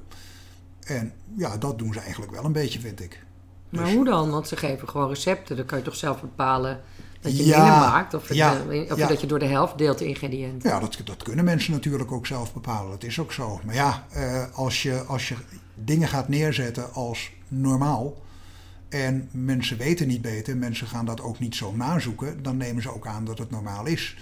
[0.86, 3.24] En ja, dat doen ze eigenlijk wel een beetje, vind ik.
[3.68, 4.30] Maar dus, hoe dan?
[4.30, 5.56] Want ze geven gewoon recepten.
[5.56, 6.80] Dan kan je toch zelf bepalen
[7.20, 8.14] dat je ja, minder maakt?
[8.14, 9.06] Of, het, ja, of ja.
[9.06, 10.70] dat je door de helft deelt de ingrediënten?
[10.70, 12.90] Ja, dat, dat kunnen mensen natuurlijk ook zelf bepalen.
[12.90, 13.60] Dat is ook zo.
[13.64, 15.34] Maar ja, uh, als, je, als je
[15.74, 18.14] dingen gaat neerzetten als normaal...
[18.88, 22.42] en mensen weten niet beter, mensen gaan dat ook niet zo nazoeken...
[22.42, 24.16] dan nemen ze ook aan dat het normaal is...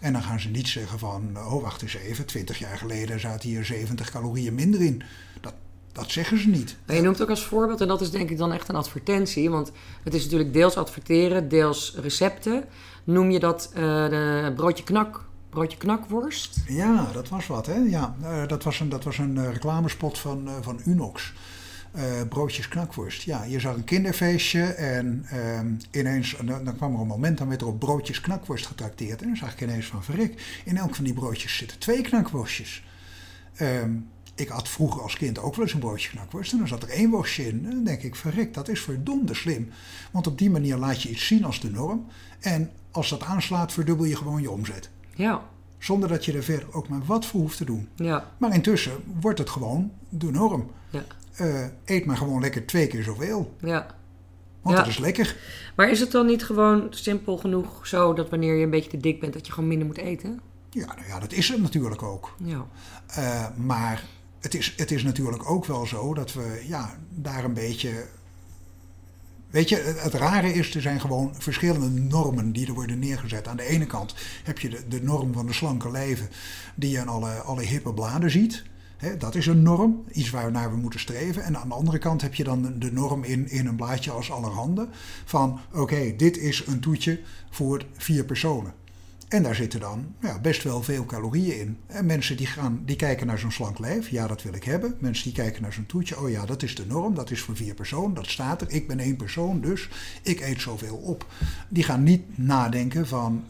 [0.00, 3.48] En dan gaan ze niet zeggen van, oh wacht eens even, 20 jaar geleden zaten
[3.48, 5.02] hier 70 calorieën minder in.
[5.40, 5.54] Dat,
[5.92, 6.76] dat zeggen ze niet.
[6.86, 9.50] Maar je noemt ook als voorbeeld, en dat is denk ik dan echt een advertentie,
[9.50, 9.72] want
[10.02, 12.64] het is natuurlijk deels adverteren, deels recepten.
[13.04, 16.60] Noem je dat uh, de broodje knak, broodje knakworst?
[16.66, 17.74] Ja, dat was wat, hè?
[17.74, 21.32] Ja, uh, dat was een, dat was een uh, reclamespot van, van Unox.
[22.28, 23.22] broodjes knakworst.
[23.22, 27.48] Ja, je zag een kinderfeestje en ehm, ineens, dan, dan, kwam er een moment, dan
[27.48, 29.20] werd er op broodjes knakworst getrakteerd.
[29.20, 32.84] En dan zag ik ineens van verrek, in elk van die broodjes zitten twee knakworstjes.
[33.60, 34.08] Um,
[34.40, 36.52] ik had vroeger als kind ook wel eens een broodje knakworst.
[36.52, 37.64] En dan zat er één worstje in.
[37.64, 39.68] En dan denk ik, verrek, dat is verdomde slim.
[40.10, 42.06] Want op die manier laat je iets zien als de norm.
[42.40, 44.90] En als dat aanslaat, verdubbel je gewoon je omzet.
[45.14, 45.42] Ja.
[45.78, 47.88] Zonder dat je er verder ook maar wat voor hoeft te doen.
[47.94, 48.30] Ja.
[48.38, 50.70] Maar intussen wordt het gewoon de norm.
[50.90, 51.02] Ja.
[51.40, 53.54] Uh, eet maar gewoon lekker twee keer zoveel.
[53.60, 53.86] Ja.
[54.62, 54.82] Want Ja.
[54.82, 55.36] dat is lekker.
[55.76, 58.96] Maar is het dan niet gewoon simpel genoeg zo dat wanneer je een beetje te
[58.96, 60.40] dik bent, dat je gewoon minder moet eten?
[60.70, 62.34] Ja, nou ja, dat is het natuurlijk ook.
[62.44, 62.66] Ja.
[63.18, 64.04] Uh, maar
[64.40, 68.06] het is, het is natuurlijk ook wel zo dat we ja, daar een beetje.
[69.50, 73.48] Weet je, het, rare is, er zijn gewoon verschillende normen die er worden neergezet.
[73.48, 76.28] Aan de ene kant heb je de, de norm van de slanke leven,
[76.74, 78.64] die je in alle, alle hippe bladen ziet.
[79.18, 81.42] Dat is een norm, iets waarnaar we moeten streven.
[81.42, 84.30] En aan de andere kant heb je dan de norm in, in een blaadje als
[84.30, 84.88] allerhande.
[85.24, 88.74] Van oké, dit is een toetje voor vier personen.
[89.30, 91.78] En daar zitten dan ja, best wel veel calorieën in.
[91.86, 94.96] En mensen die, gaan, die kijken naar zo'n slank lijf, ja, dat wil ik hebben.
[94.98, 97.56] Mensen die kijken naar zo'n toetje, oh ja, dat is de norm, dat is voor
[97.56, 98.70] vier personen, dat staat er.
[98.70, 99.88] Ik ben één persoon, dus
[100.22, 101.26] ik eet zoveel op.
[101.68, 103.44] Die gaan niet nadenken van,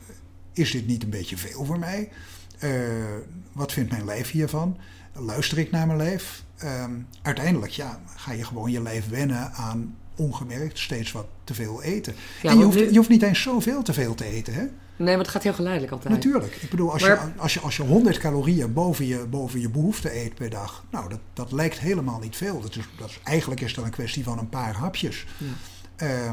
[0.53, 2.09] is dit niet een beetje veel voor mij?
[2.65, 2.71] Uh,
[3.53, 4.77] wat vindt mijn lijf hiervan?
[5.13, 6.45] Luister ik naar mijn lijf?
[6.65, 6.85] Uh,
[7.23, 12.15] uiteindelijk, ja, ga je gewoon je lijf wennen aan ongemerkt steeds wat te veel eten.
[12.43, 12.91] Ja, en je hoeft, nu...
[12.91, 14.67] je hoeft niet eens zoveel te veel te eten, hè?
[15.01, 16.15] Nee, maar het gaat heel geleidelijk altijd.
[16.15, 16.55] Natuurlijk.
[16.61, 17.11] Ik bedoel, als, maar...
[17.11, 20.85] je, als, je, als je 100 calorieën boven je, boven je behoefte eet per dag,
[20.91, 22.61] nou, dat, dat lijkt helemaal niet veel.
[22.61, 25.27] Dat is, dat is, eigenlijk is dat een kwestie van een paar hapjes.
[25.39, 25.47] Ja.
[26.07, 26.31] Uh,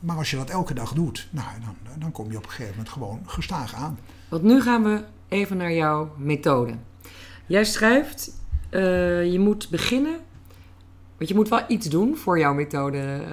[0.00, 2.70] maar als je dat elke dag doet, nou, dan, dan kom je op een gegeven
[2.70, 3.98] moment gewoon gestaag aan.
[4.28, 6.74] Want nu gaan we even naar jouw methode.
[7.46, 8.32] Jij schrijft,
[8.70, 10.20] uh, je moet beginnen
[11.20, 13.26] want je moet wel iets doen voor jouw methode uh,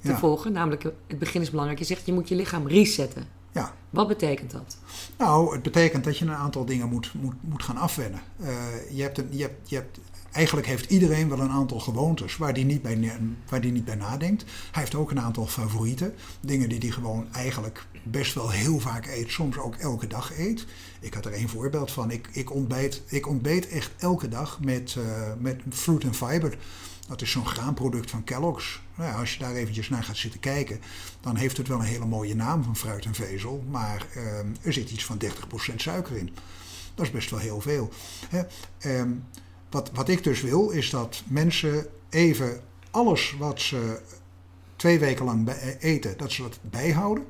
[0.00, 0.18] te Ja.
[0.18, 0.52] volgen.
[0.52, 1.78] Namelijk, het begin is belangrijk.
[1.80, 3.24] Je zegt, je moet je lichaam resetten.
[3.54, 3.74] Ja.
[3.90, 4.76] Wat betekent dat?
[5.18, 8.20] Nou, het betekent dat je een aantal dingen moet, moet, moet gaan afwennen.
[8.40, 8.48] Uh,
[8.90, 9.98] je hebt een, je hebt, je hebt,
[10.32, 13.94] eigenlijk heeft iedereen wel een aantal gewoontes waar die, niet bij, waar die niet bij
[13.94, 14.42] nadenkt.
[14.42, 16.14] Hij heeft ook een aantal favorieten.
[16.40, 19.30] Dingen die hij gewoon eigenlijk best wel heel vaak eet.
[19.30, 20.66] Soms ook elke dag eet.
[21.00, 22.10] Ik had er één voorbeeld van.
[22.10, 25.04] Ik, ik, ontbijt, ik ontbeet echt elke dag met, uh,
[25.38, 26.58] met fruit and fiber.
[27.06, 28.80] Dat is zo'n graanproduct van Kellogg's.
[28.94, 30.80] Nou ja, als je daar eventjes naar gaat zitten kijken,
[31.20, 33.64] dan heeft het wel een hele mooie naam van fruit en vezel.
[33.70, 36.30] Maar uh, er zit iets van 30% suiker in.
[36.94, 37.90] Dat is best wel heel veel.
[38.86, 39.02] Uh,
[39.70, 44.00] wat, wat ik dus wil, is dat mensen even alles wat ze
[44.76, 47.24] twee weken lang eten, dat ze dat bijhouden.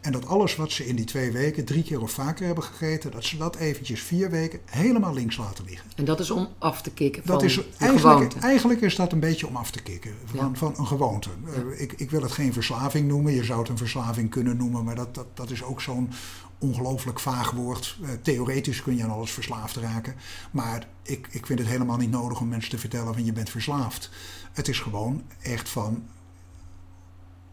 [0.00, 3.10] En dat alles wat ze in die twee weken drie keer of vaker hebben gegeten,
[3.10, 5.90] dat ze dat eventjes vier weken helemaal links laten liggen.
[5.96, 8.38] En dat is om af te kicken van Dat is eigenlijk, gewoonte.
[8.38, 10.50] eigenlijk is dat een beetje om af te kicken van, Ja.
[10.54, 11.30] van een gewoonte.
[11.46, 14.84] Eh, ik, ik wil het geen verslaving noemen, je zou het een verslaving kunnen noemen,
[14.84, 16.10] maar dat, dat, dat is ook zo'n
[16.58, 17.98] ongelooflijk vaag woord.
[18.02, 20.14] Eh, theoretisch kun je aan alles verslaafd raken,
[20.50, 23.50] maar ik, ik vind het helemaal niet nodig om mensen te vertellen van je bent
[23.50, 24.10] verslaafd.
[24.52, 26.02] Het is gewoon echt van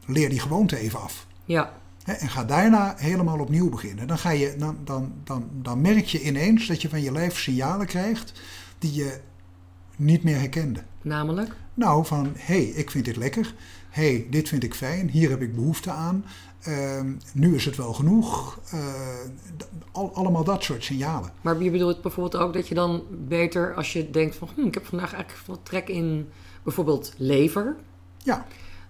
[0.05, 1.25] leer die gewoonte even af.
[1.45, 1.73] Ja,
[2.07, 4.07] En ga daarna helemaal opnieuw beginnen.
[4.07, 7.39] Dan, ga je, dan, dan, dan, dan merk je ineens dat je van je lijf
[7.39, 8.41] signalen krijgt
[8.79, 9.19] die je
[9.95, 10.83] niet meer herkende.
[11.01, 11.55] namelijk.
[11.73, 13.53] Nou, van hé, hey, ik vind dit lekker.
[13.89, 15.09] Hé, hey, dit vind ik fijn.
[15.09, 16.25] Hier heb ik behoefte aan.
[16.61, 18.59] Ehm, nu is het wel genoeg.
[18.71, 18.79] Eh,
[19.91, 21.31] al, allemaal dat soort signalen.
[21.41, 24.73] Maar je bedoelt bijvoorbeeld ook dat je dan beter als je denkt van hm, ik
[24.73, 26.29] heb vandaag eigenlijk wat trek in
[26.63, 27.75] bijvoorbeeld lever.
[28.17, 28.45] Ja,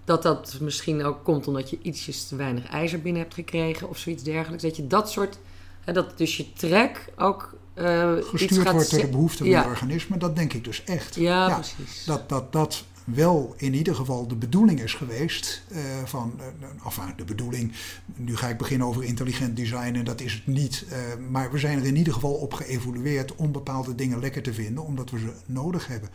[0.08, 3.98] Dat dat misschien ook komt omdat je ietsjes te weinig ijzer binnen hebt gekregen of
[3.98, 4.62] zoiets dergelijks.
[4.62, 5.38] Dat je dat soort,
[5.80, 9.48] hè, dat dus je trek ook eh, iets gestuurd gaat wordt door de behoeften van
[9.48, 9.62] ja.
[9.62, 10.16] je organisme.
[10.16, 11.14] Dat denk ik dus echt.
[11.14, 12.04] Ja, precies.
[12.04, 17.12] dat, dat dat wel in ieder geval de bedoeling is geweest eh, van, eh, enfin,
[17.16, 17.72] de bedoeling,
[18.16, 20.86] nu ga ik beginnen over intelligent design en dat is het niet,
[21.30, 24.84] maar we zijn er in ieder geval op geëvolueerd om bepaalde dingen lekker te vinden,
[24.84, 26.10] omdat we ze nodig hebben.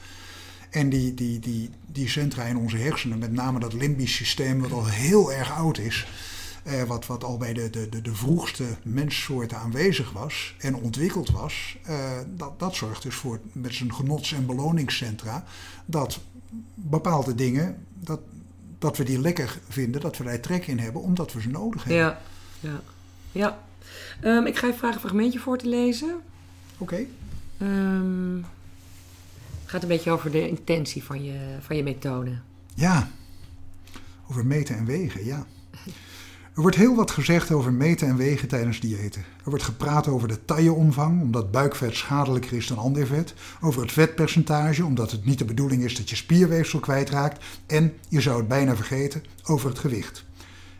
[0.73, 4.71] En die, die, die, die centra in onze hersenen, met name dat limbisch systeem, wat
[4.71, 6.07] al heel erg oud is,
[6.63, 11.29] eh, wat, wat al bij de, de, de, de vroegste menssoorten aanwezig was en ontwikkeld
[11.29, 15.43] was, eh, dat, dat zorgt dus voor, met zijn genots- en beloningscentra,
[15.85, 16.19] dat
[16.73, 18.19] bepaalde dingen, dat,
[18.79, 21.83] dat we die lekker vinden, dat we daar trek in hebben, omdat we ze nodig
[21.83, 22.03] hebben.
[22.03, 22.21] Ja,
[22.59, 22.81] ja.
[23.31, 23.59] ja.
[24.21, 26.21] Ehm, ik ga je vragen een fragmentje voor te lezen.
[26.77, 27.05] Oké.
[27.57, 28.45] Ehm, het
[29.73, 32.39] gaat een beetje over de intentie van je, van je methode.
[32.75, 33.09] Ja,
[34.29, 35.45] over meten en wegen, ja.
[36.55, 39.21] Er wordt heel wat gezegd over meten en wegen tijdens diëten.
[39.21, 43.33] Er wordt gepraat over de tailleomvang, omdat buikvet schadelijker is dan ander vet.
[43.61, 47.45] Over het vetpercentage, omdat het niet de bedoeling is dat je spierweefsel kwijtraakt.
[47.65, 50.25] En, je zou het bijna vergeten, over het gewicht.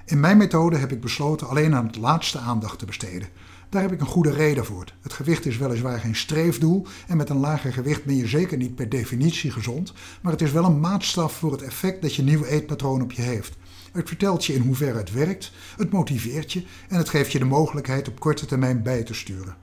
[0.05, 3.27] In mijn methode heb ik besloten alleen aan het laatste aandacht te besteden.
[3.73, 4.85] Daar heb ik een goede reden voor.
[5.01, 8.75] Het gewicht is weliswaar geen streefdoel en met een lager gewicht ben je zeker niet
[8.75, 12.47] per definitie gezond, maar het is wel een maatstaf voor het effect dat je nieuwe
[12.47, 13.55] eetpatroon op je heeft.
[13.91, 17.45] Het vertelt je in hoeverre het werkt, het motiveert je en het geeft je de
[17.45, 19.55] mogelijkheid op korte termijn bij te sturen.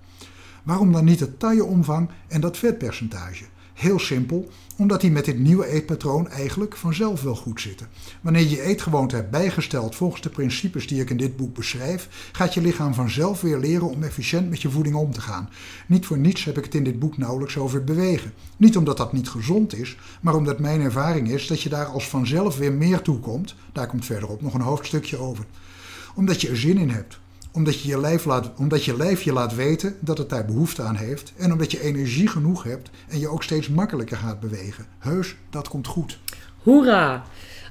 [0.62, 3.44] Waarom dan niet het tailleomvang en dat vetpercentage?
[3.80, 7.88] Heel simpel, omdat die met dit nieuwe eetpatroon eigenlijk vanzelf wel goed zitten.
[8.20, 12.54] Wanneer je eetgewoonte hebt bijgesteld volgens de principes die ik in dit boek beschrijf, gaat
[12.54, 15.48] je lichaam vanzelf weer leren om efficiënt met je voeding om te gaan.
[15.86, 18.32] Niet voor niets heb ik het in dit boek nauwelijks over bewegen.
[18.56, 22.08] Niet omdat dat niet gezond is, maar omdat mijn ervaring is dat je daar als
[22.08, 23.54] vanzelf weer meer toe komt.
[23.72, 25.44] Daar komt verderop nog een hoofdstukje over.
[26.14, 27.20] Omdat je er zin in hebt
[27.52, 30.82] omdat je, je lijf laat, omdat je lijf je laat weten dat het daar behoefte
[30.82, 31.32] aan heeft.
[31.36, 34.86] En omdat je energie genoeg hebt en je ook steeds makkelijker gaat bewegen.
[34.98, 36.18] Heus, dat komt goed.
[36.62, 37.22] Hoera!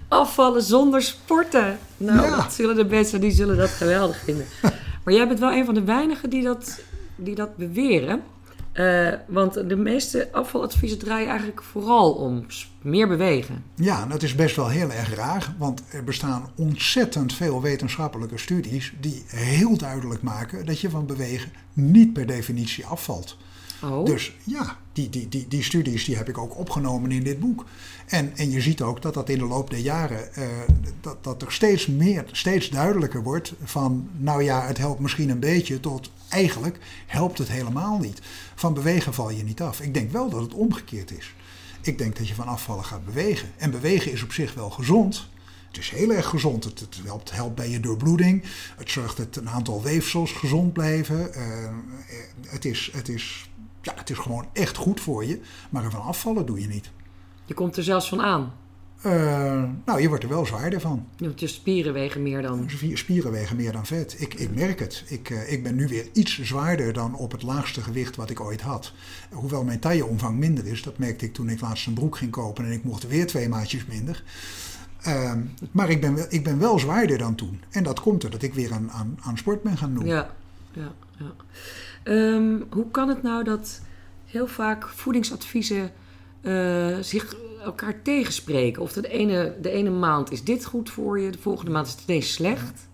[0.07, 1.77] Afvallen zonder sporten.
[1.97, 2.35] Nou, Ja.
[2.35, 4.45] dat zullen de mensen die zullen dat geweldig vinden.
[5.03, 6.79] Maar jij bent wel een van de weinigen die dat,
[7.15, 8.21] die dat beweren.
[8.79, 12.45] Eh, want de meeste afvaladviezen draaien eigenlijk vooral om
[12.81, 13.63] meer bewegen.
[13.75, 18.93] Ja, dat is best wel heel erg raar, want er bestaan ontzettend veel wetenschappelijke studies
[18.99, 23.37] die heel duidelijk maken dat je van bewegen niet per definitie afvalt.
[23.83, 27.39] Oh, Dus ja, die, die, die, die studies die heb ik ook opgenomen in dit
[27.39, 27.65] boek.
[28.05, 30.47] En, en je ziet ook dat dat in de loop der jaren, eh,
[31.01, 35.39] dat, dat er steeds meer, steeds duidelijker wordt van, nou ja, het helpt misschien een
[35.39, 38.21] beetje, tot eigenlijk helpt het helemaal niet.
[38.55, 39.81] Van bewegen val je niet af.
[39.81, 41.33] Ik denk wel dat het omgekeerd is.
[41.81, 43.49] Ik denk dat je van afvallen gaat bewegen.
[43.57, 45.27] En bewegen is op zich wel gezond.
[45.67, 46.63] Het is heel erg gezond.
[46.63, 48.43] Het, helpt, helpt bij je doorbloeding.
[48.77, 51.33] Het zorgt dat een aantal weefsels gezond blijven.
[51.33, 51.43] Eh,
[52.47, 53.48] het, is, het, is,
[53.89, 55.39] ja, het is gewoon echt goed voor je.
[55.69, 56.91] Maar ervan afvallen doe je niet.
[57.45, 58.53] je komt er zelfs van aan.
[59.01, 61.07] Eh, nou, je wordt er wel zwaarder van.
[61.17, 62.63] Want je spieren wegen meer dan...
[62.69, 64.15] Spier- Spieren wegen meer dan vet.
[64.21, 65.03] Ik, ik merk het.
[65.07, 68.39] Ik, eh, ik ben nu weer iets zwaarder dan op het laagste gewicht wat ik
[68.39, 68.93] ooit had.
[69.31, 70.81] Hoewel mijn tailleomvang minder is.
[70.83, 73.49] Dat merkte ik toen ik laatst een broek ging kopen en ik mocht weer twee
[73.49, 74.23] maatjes minder.
[75.01, 77.61] Ehm, maar ik ben, wel, ik ben wel zwaarder dan toen.
[77.69, 80.05] En dat komt er dat ik weer aan, aan, aan sport ben gaan doen.
[80.05, 80.29] Ja,
[80.71, 81.31] ja, ja.
[82.03, 83.81] Ehm, hoe kan het nou dat
[84.25, 85.91] heel vaak voedingsadviezen
[86.41, 88.81] eh, zich elkaar tegenspreken?
[88.81, 91.91] Of de ene, de ene maand is dit goed voor je, de volgende maand is
[91.91, 92.87] het ineens slecht.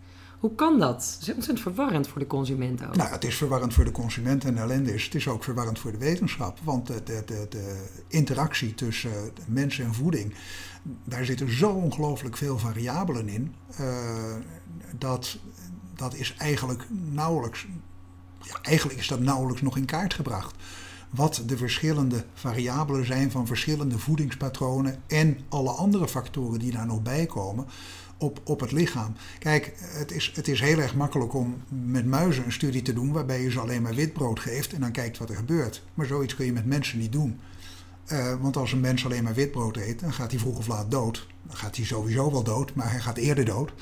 [0.45, 0.89] Hoe kan dat?
[0.89, 2.95] Dat is ontzettend verwarrend voor de consument ook.
[2.95, 5.79] Nou, het is verwarrend voor de consument en de ellende is, het is ook verwarrend
[5.79, 6.59] voor de wetenschap.
[6.63, 9.11] Want de, de, de, interactie tussen
[9.47, 10.33] mens en voeding,
[11.03, 14.35] daar zitten zo ongelooflijk veel variabelen in, eh,
[14.97, 15.37] dat,
[15.95, 17.67] dat is eigenlijk nauwelijks,
[18.61, 20.55] eigenlijk is dat nauwelijks nog in kaart gebracht.
[21.09, 27.01] Wat de verschillende variabelen zijn van verschillende voedingspatronen en alle andere factoren die daar nog
[27.01, 27.65] bij komen
[28.17, 29.15] op, op het lichaam.
[29.39, 33.11] Kijk, het is, het is heel erg makkelijk om met muizen een studie te doen
[33.11, 35.83] waarbij je ze alleen maar witbrood geeft en dan kijkt wat er gebeurt.
[35.93, 37.39] Maar zoiets kun je met mensen niet doen.
[38.11, 40.91] Uh, want als een mens alleen maar witbrood eet, dan gaat hij vroeg of laat
[40.91, 41.27] dood.
[41.47, 43.73] Dan gaat hij sowieso wel dood, maar hij gaat eerder dood.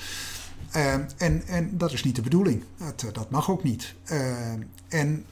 [0.76, 2.64] Uh, en, en dat is niet de bedoeling.
[2.78, 3.96] Dat, dat mag ook niet.
[4.12, 4.52] Uh,
[4.88, 5.26] en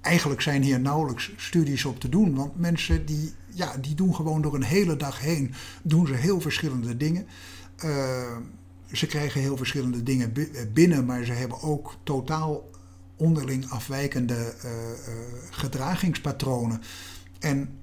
[0.00, 2.34] eigenlijk zijn hier nauwelijks studies op te doen.
[2.34, 6.40] Want mensen die, ja, die doen gewoon door een hele dag heen doen ze heel
[6.40, 7.26] verschillende dingen.
[7.84, 8.36] Uh,
[8.92, 10.32] ze krijgen heel verschillende dingen
[10.72, 12.70] binnen, maar ze hebben ook totaal
[13.16, 14.70] onderling afwijkende uh,
[15.50, 16.82] gedragingspatronen.
[17.38, 17.78] En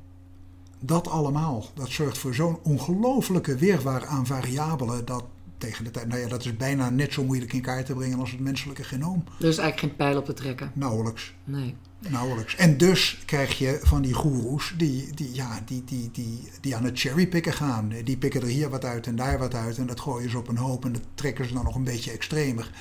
[0.80, 5.06] dat allemaal, dat zorgt voor zo'n ongelofelijke weerwaar aan variabelen.
[5.06, 5.24] Dat
[5.58, 8.20] tegen de tijd, nou ja, dat is bijna net zo moeilijk in kaart te brengen
[8.20, 9.24] als het menselijke genoom.
[9.40, 10.72] Er is eigenlijk geen pijl op te trekken.
[10.74, 11.34] Nauwelijks.
[11.44, 11.76] Nee.
[12.10, 12.56] Nauwelijks.
[12.56, 16.84] En dus krijg je van die goeroes die, die, ja, die, die, die, die aan
[16.84, 17.94] het cherrypicken gaan.
[18.04, 19.78] Die pikken er hier wat uit en daar wat uit.
[19.78, 22.12] En dat gooien ze op een hoop en dat trekken ze dan nog een beetje
[22.12, 22.72] extremer.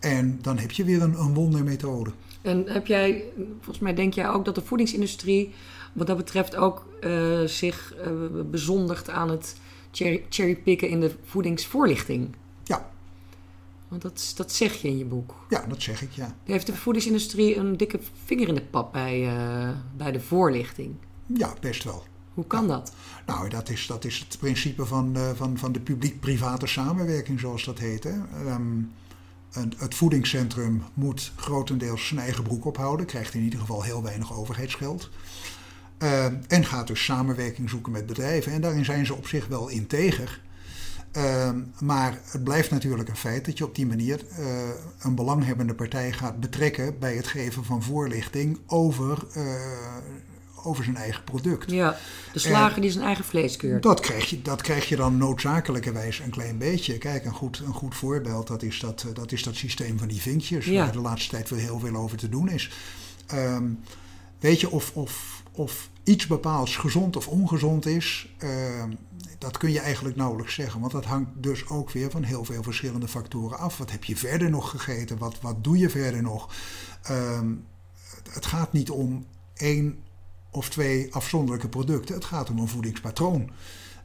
[0.00, 2.10] En dan heb je weer een, een wondermethode.
[2.42, 3.24] En heb jij,
[3.60, 5.54] volgens mij denk jij ook dat de voedingsindustrie
[5.92, 9.56] wat dat betreft ook uh, zich uh, bezondigt aan het
[9.96, 12.34] cherry, cherrypicken in de voedingsvoorlichting.
[12.64, 12.90] Ja.
[13.88, 15.46] Want dat, dat zeg je in je boek.
[15.48, 16.36] Ja, dat zeg ik, ja.
[16.44, 20.94] Heeft de voedingsindustrie een dikke vinger in de pap bij, uh, bij de voorlichting?
[21.26, 22.02] Ja, best wel.
[22.34, 22.68] Hoe kan ja.
[22.68, 22.92] dat?
[23.26, 27.64] Nou, dat is, dat is het principe van, uh, van, van de publiek-private samenwerking, zoals
[27.64, 28.04] dat heet.
[28.04, 28.12] Hè.
[28.52, 28.92] Um,
[29.76, 35.10] het voedingscentrum moet grotendeels zijn eigen broek ophouden, krijgt in ieder geval heel weinig overheidsgeld.
[36.02, 38.52] Uh, en gaat dus samenwerking zoeken met bedrijven.
[38.52, 40.42] En daarin zijn ze op zich wel integer.
[41.16, 44.46] Uh, maar het blijft natuurlijk een feit dat je op die manier uh,
[44.98, 49.44] een belanghebbende partij gaat betrekken bij het geven van voorlichting over, uh,
[50.64, 51.70] over zijn eigen product.
[51.70, 51.96] Ja,
[52.32, 53.82] de slager die zijn eigen vlees keurt.
[53.82, 56.98] Dat krijg, je, dat krijg je dan noodzakelijkerwijs een klein beetje.
[56.98, 60.20] Kijk, een goed, een goed voorbeeld dat is dat, dat is dat systeem van die
[60.20, 60.82] vinkjes, ja.
[60.82, 62.70] waar de laatste tijd wel heel veel over te doen is.
[63.34, 63.80] Um,
[64.40, 68.84] weet je of, of, of iets bepaalds gezond of ongezond is, uh,
[69.38, 70.80] dat kun je eigenlijk nauwelijks zeggen.
[70.80, 73.78] Want dat hangt dus ook weer van heel veel verschillende factoren af.
[73.78, 75.18] Wat heb je verder nog gegeten?
[75.18, 76.54] Wat, wat doe je verder nog?
[77.10, 77.40] Uh,
[78.30, 79.98] het gaat niet om één
[80.50, 82.14] of twee afzonderlijke producten.
[82.14, 83.50] Het gaat om een voedingspatroon.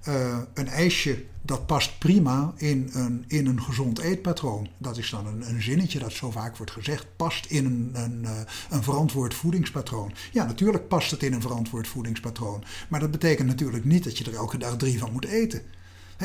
[0.08, 4.68] Uh, een ijsje dat past prima in een, in een gezond eetpatroon.
[4.78, 7.06] Dat is dan een, een zinnetje dat zo vaak wordt gezegd.
[7.16, 8.26] Past in een, een,
[8.70, 10.14] een verantwoord voedingspatroon.
[10.32, 12.64] Ja, natuurlijk past het in een verantwoord voedingspatroon.
[12.90, 15.62] Maar dat betekent natuurlijk niet dat je er elke dag drie van moet eten.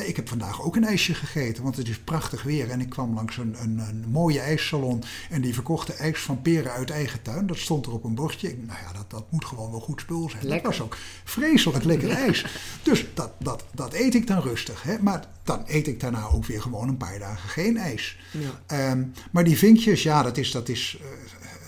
[0.03, 2.69] Ik heb vandaag ook een ijsje gegeten, want het is prachtig weer.
[2.69, 6.71] En ik kwam langs een, een, een mooie ijssalon en die verkochte ijs van peren
[6.71, 7.47] uit eigen tuin.
[7.47, 8.49] Dat stond er op een bordje.
[8.49, 10.45] Ik, nou ja, dat, dat moet gewoon wel goed spul zijn.
[10.45, 10.69] Lekker.
[10.69, 12.45] Dat was ook vreselijk lekker ijs.
[12.83, 14.83] Dus dat, dat, dat eet ik dan rustig.
[14.83, 14.99] Hè?
[15.01, 18.17] Maar dan eet ik daarna ook weer gewoon een paar dagen geen ijs.
[18.67, 18.91] Ja.
[18.91, 20.51] Um, maar die vinkjes, ja, dat is...
[20.51, 20.99] Dat, is,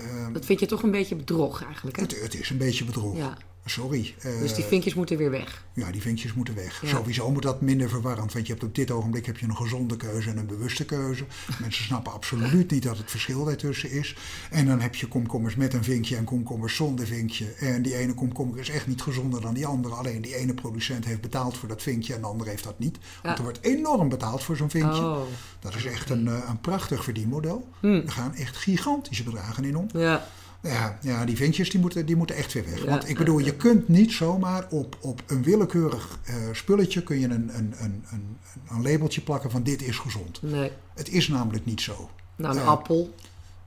[0.02, 2.04] uh, dat vind je toch een beetje bedrog eigenlijk, hè?
[2.04, 3.18] Het, het is een beetje bedrog.
[3.18, 3.38] Ja.
[3.69, 4.15] Sorry.
[4.25, 5.65] Uh, dus die vinkjes moeten weer weg?
[5.73, 6.82] Ja, die vinkjes moeten weg.
[6.82, 6.88] Ja.
[6.88, 8.34] Sowieso moet dat minder verwarrend.
[8.34, 11.25] Want je hebt op dit ogenblik heb je een gezonde keuze en een bewuste keuze.
[11.62, 14.15] Mensen snappen absoluut niet dat het verschil daartussen is.
[14.49, 17.45] En dan heb je komkommers met een vinkje en komkommers zonder vinkje.
[17.45, 19.95] En die ene komkommer is echt niet gezonder dan die andere.
[19.95, 22.97] Alleen die ene producent heeft betaald voor dat vinkje en de andere heeft dat niet.
[22.97, 23.36] Want ja.
[23.36, 25.01] er wordt enorm betaald voor zo'n vinkje.
[25.01, 25.21] Oh.
[25.60, 27.67] Dat is echt een, een prachtig verdienmodel.
[27.80, 27.88] Hm.
[27.88, 29.88] Er gaan echt gigantische bedragen in om.
[29.93, 30.27] Ja.
[30.62, 32.84] Ja, ja, die vintjes die moeten, die moeten echt weer weg.
[32.84, 37.20] Ja, Want ik bedoel, je kunt niet zomaar op, op een willekeurig uh, spulletje kun
[37.20, 38.38] je een, een, een, een,
[38.70, 40.41] een labeltje plakken van dit is gezond.
[40.41, 40.72] Nee.
[40.93, 42.10] Het is namelijk niet zo.
[42.36, 43.13] Nou, een uh, appel.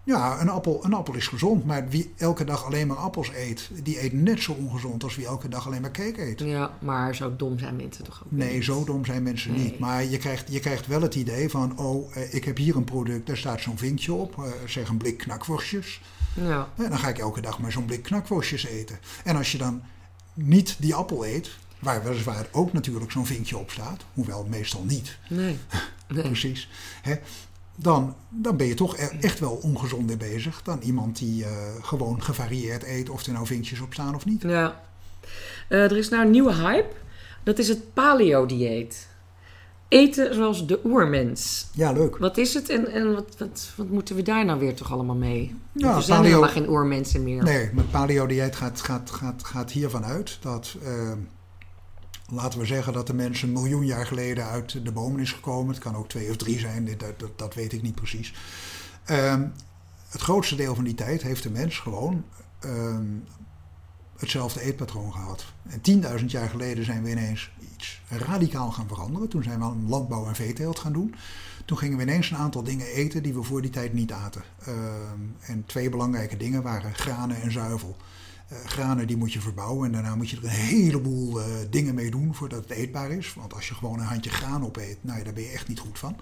[0.05, 3.71] Ja, een appel, een appel is gezond, maar wie elke dag alleen maar appels eet,
[3.83, 6.41] die eet net zo ongezond als wie elke dag alleen maar cake eet.
[6.41, 8.65] Ja, maar zo dom zijn mensen toch ook Nee, niet?
[8.65, 9.63] zo dom zijn mensen Nee.
[9.65, 9.79] niet.
[9.79, 12.85] Maar je krijgt, je krijgt wel het idee van, oh, eh, ik heb hier een
[12.85, 16.01] product, daar staat zo'n vinkje op, eh, zeg een blik knakworstjes.
[16.35, 16.69] Ja.
[16.77, 18.99] En dan ga ik elke dag maar zo'n blik knakworstjes eten.
[19.25, 19.83] En als je dan
[20.35, 25.19] niet die appel eet, waar weliswaar ook natuurlijk zo'n vinkje op staat, hoewel meestal niet,
[25.29, 25.59] Nee.
[26.09, 26.23] nee.
[26.23, 26.69] precies,
[27.03, 27.15] hè,
[27.77, 31.49] dan, dan ben je toch e- echt wel ongezonder bezig dan iemand die uh,
[31.81, 34.43] gewoon gevarieerd eet, of er nou vinkjes op staan of niet.
[34.43, 34.81] Ja.
[35.69, 36.95] Uh, er is nou een nieuwe hype.
[37.43, 39.09] Dat is het paleo-dieet.
[39.91, 41.67] Eten zoals de oermens.
[41.73, 42.17] Ja, leuk.
[42.17, 45.17] Wat is het en, en wat, wat, wat moeten we daar nou weer toch allemaal
[45.17, 45.55] mee?
[45.73, 47.43] Ja, er zijn paleo- helemaal geen oermensen meer.
[47.43, 51.13] Nee, maar paleo-dieet gaat, gaat, gaat, gaat hiervan uit dat, uh,
[52.33, 55.75] laten we zeggen dat de mens een miljoen jaar geleden uit de bomen is gekomen.
[55.75, 58.35] Het kan ook twee of drie zijn, dat, dat, dat weet ik niet precies.
[59.05, 59.47] Ehm,
[60.09, 62.25] het grootste deel van die tijd heeft de mens gewoon
[62.61, 63.05] ehm,
[64.21, 65.45] hetzelfde eetpatroon gehad.
[65.69, 69.29] En 10.000 jaar geleden zijn we ineens iets radicaal gaan veranderen.
[69.29, 71.15] Toen zijn we aan landbouw en veeteelt gaan doen.
[71.65, 74.43] Toen gingen we ineens een aantal dingen eten die we voor die tijd niet aten.
[74.65, 77.97] Ehm, en twee belangrijke dingen waren granen en zuivel.
[78.53, 81.95] Uh, granen die moet je verbouwen en daarna moet je er een heleboel uh, dingen
[81.95, 83.35] mee doen voordat het eetbaar is.
[83.35, 85.79] Want als je gewoon een handje graan opeet, nou ja, daar ben je echt niet
[85.79, 86.17] goed van.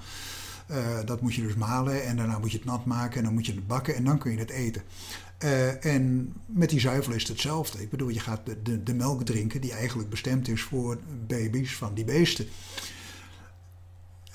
[0.71, 3.35] Uh, dat moet je dus malen en daarna moet je het nat maken en dan
[3.35, 4.83] moet je het bakken en dan kun je het eten.
[5.45, 7.83] Uh, en met die zuivel is het hetzelfde.
[7.83, 11.95] Ik bedoel, je gaat de, de, melk drinken die eigenlijk bestemd is voor baby's van
[11.95, 12.47] die beesten.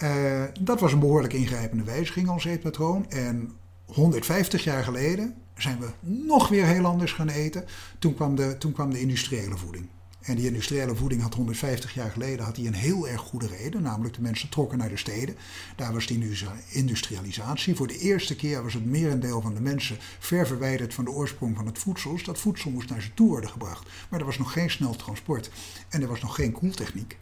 [0.04, 3.10] Uh, dat was een behoorlijk ingrijpende wijziging als eetpatroon.
[3.10, 3.52] En
[3.86, 7.66] 150 jaar geleden zijn we nog weer heel anders gaan eten.
[8.00, 9.88] Toen kwam de, toen kwam de industriële voeding.
[10.24, 13.82] En die industriële voeding had 150 jaar geleden had die een heel erg goede reden.
[13.82, 15.36] Namelijk de mensen trokken naar de steden.
[15.76, 16.32] Daar was die
[16.70, 17.76] industrialisatie.
[17.76, 21.56] Voor de eerste keer was het merendeel van de mensen ver verwijderd van de oorsprong
[21.56, 22.12] van het voedsel.
[22.12, 23.90] Dus dat voedsel moest naar ze toe worden gebracht.
[24.10, 25.50] Maar er was nog geen snel transport.
[25.90, 27.18] En er was nog geen koeltechniek.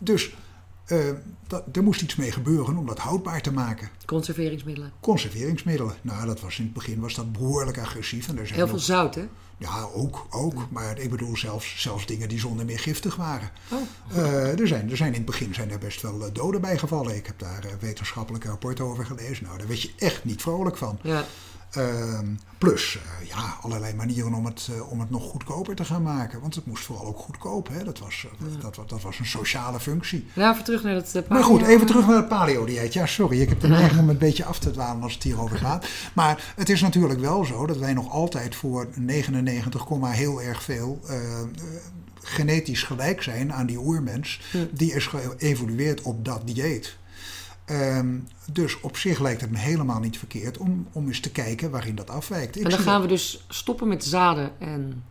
[0.00, 0.34] Dus
[0.92, 0.98] uh,
[1.46, 3.88] dat, er moest iets mee gebeuren om dat houdbaar te maken.
[4.04, 4.92] Conserveringsmiddelen.
[5.00, 5.94] Conserveringsmiddelen.
[6.02, 8.28] Nou, dat was in het begin was dat behoorlijk agressief.
[8.28, 9.28] En er zijn Heel veel zout, hè?
[9.58, 10.26] Ja, ook.
[10.30, 10.70] ook.
[10.70, 13.50] Maar ik bedoel zelfs, zelfs dingen die zonder meer giftig waren.
[13.70, 13.80] Oh.
[14.16, 17.16] Uh, er, zijn, er zijn in het begin zijn er best wel doden bij gevallen.
[17.16, 19.44] Ik heb daar wetenschappelijke rapporten over gelezen.
[19.44, 20.98] Nou, daar weet je echt niet vrolijk van.
[21.02, 21.24] Ja.
[21.78, 22.18] Uh,
[22.58, 26.40] plus, uh, ja, allerlei manieren om het, uh, om het nog goedkoper te gaan maken.
[26.40, 27.68] Want het moest vooral ook goedkoop.
[27.68, 27.84] Hè?
[27.84, 28.60] Dat, was, ja.
[28.60, 30.26] dat, dat, was een sociale functie.
[30.32, 31.26] Ja, even terug naar het paleo.
[31.28, 32.92] Maar goed, even terug naar het paleo-dieet.
[32.92, 35.58] Ja, sorry, ik heb de neiging om een beetje af te dwalen als het hierover
[35.58, 35.86] gaat.
[36.14, 41.00] Maar het is natuurlijk wel zo dat wij nog altijd voor 99, heel erg veel
[42.24, 44.40] genetisch gelijk zijn aan die oermens.
[44.70, 46.96] Die is geëvolueerd op dat dieet.
[47.70, 51.70] Um, dus op zich lijkt het me helemaal niet verkeerd om, om eens te kijken
[51.70, 52.56] waarin dat afwijkt.
[52.56, 55.02] Ik en dan gaan we dus stoppen met zaden en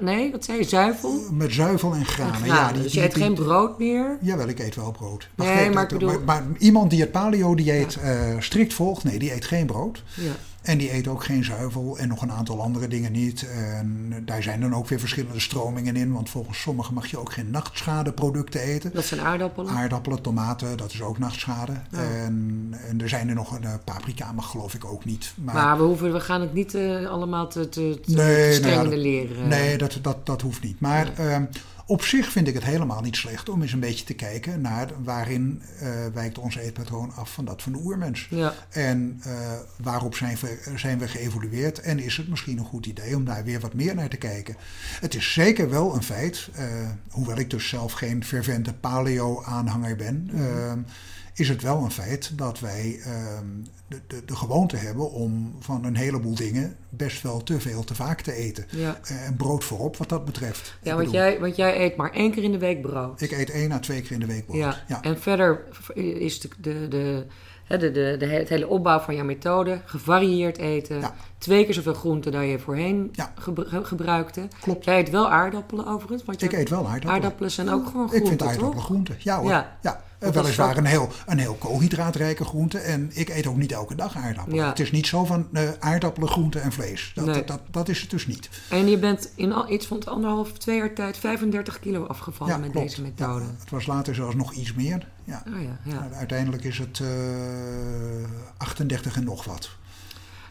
[0.00, 0.64] Nee, wat zei je?
[0.64, 1.20] Zuivel?
[1.32, 2.34] Met zuivel en granen.
[2.34, 2.56] En granen.
[2.56, 4.18] Ja, die, dus je eet die, geen brood meer?
[4.20, 5.28] Jawel, ik eet wel brood.
[5.34, 6.08] Maar, nee, maar, bedoel...
[6.08, 8.34] maar, maar, iemand die het paleo-dieet ja.
[8.34, 10.02] uh, strikt volgt, nee, die eet geen brood.
[10.14, 10.32] Ja.
[10.66, 13.46] En die eet ook geen zuivel en nog een aantal andere dingen niet.
[13.48, 16.12] En daar zijn dan ook weer verschillende stromingen in.
[16.12, 18.90] Want volgens sommigen mag je ook geen nachtschadeproducten eten.
[18.94, 19.72] Dat zijn aardappelen?
[19.72, 21.72] Aardappelen, tomaten, dat is ook nachtschade.
[21.90, 21.98] Ja.
[21.98, 25.32] En, en er zijn er nog, een paprika mag geloof ik ook niet.
[25.36, 28.54] Maar, maar we, hoeven, we gaan het niet uh, allemaal te, te, te, nee, te
[28.54, 29.48] streng nou ja, leren.
[29.48, 30.80] Nee, dat, dat, dat hoeft niet.
[30.80, 31.36] Maar uh,
[31.86, 34.90] op zich vind ik het helemaal niet slecht om eens een beetje te kijken naar
[35.04, 38.26] waarin uh, wijkt ons eetpatroon af van dat van de oermens.
[38.30, 38.54] Ja.
[38.70, 39.32] En uh,
[39.82, 43.44] waarop zijn we, zijn we geëvolueerd en is het misschien een goed idee om daar
[43.44, 44.56] weer wat meer naar te kijken.
[45.00, 46.64] Het is zeker wel een feit, uh,
[47.10, 50.30] hoewel ik dus zelf geen fervente paleo-aanhanger ben.
[50.32, 50.84] Mm -hmm
[51.36, 53.06] is het wel een feit dat wij uh,
[53.88, 57.94] de, de, de, gewoonte hebben om van een heleboel dingen best wel te veel te
[57.94, 58.66] vaak te eten.
[58.70, 58.98] Ja.
[59.10, 60.78] Uh, en brood voorop wat dat betreft.
[60.82, 63.20] Ja, want jij, want jij eet maar één keer in de week brood.
[63.20, 64.58] Ik eet één à twee keer in de week brood.
[64.58, 64.82] Ja.
[64.88, 65.02] ja.
[65.02, 65.64] En verder
[65.94, 67.26] is de, de, de,
[67.68, 71.00] de, de, de, het hele opbouw van jouw methode gevarieerd eten.
[71.00, 71.14] Ja.
[71.38, 73.32] Twee keer zoveel groenten dan je voorheen ja.
[73.34, 74.48] gebru gebruikte.
[74.60, 74.84] Klopt.
[74.84, 76.24] Jij eet wel aardappelen overigens.
[76.24, 77.14] Want ik eet wel aardappelen.
[77.14, 78.84] Aardappelen zijn ook gewoon groenten, Ik vind aardappelen toch?
[78.84, 79.16] groenten.
[79.18, 79.50] Ja hoor.
[79.50, 79.78] Ja.
[79.82, 80.04] ja.
[80.20, 82.78] Uh, weliswaar een heel, een heel koolhydraatrijke groente.
[82.78, 84.58] En ik eet ook niet elke dag aardappelen.
[84.58, 84.68] Ja.
[84.68, 87.12] Het is niet zo van uh, aardappelen, groente en vlees.
[87.14, 87.34] Dat, Nee.
[87.34, 88.48] dat, dat, dat is het dus niet.
[88.70, 92.58] En je bent in al, iets van anderhalf, twee jaar tijd 35 kilo afgevallen Ja,
[92.60, 92.88] met klopt.
[92.88, 93.44] deze methode.
[93.44, 95.06] Ja, het was later zelfs nog iets meer.
[95.24, 95.42] Ja.
[95.54, 96.00] Oh ja, ja.
[96.00, 97.08] Maar uiteindelijk is het uh,
[98.56, 99.70] 38 en nog wat.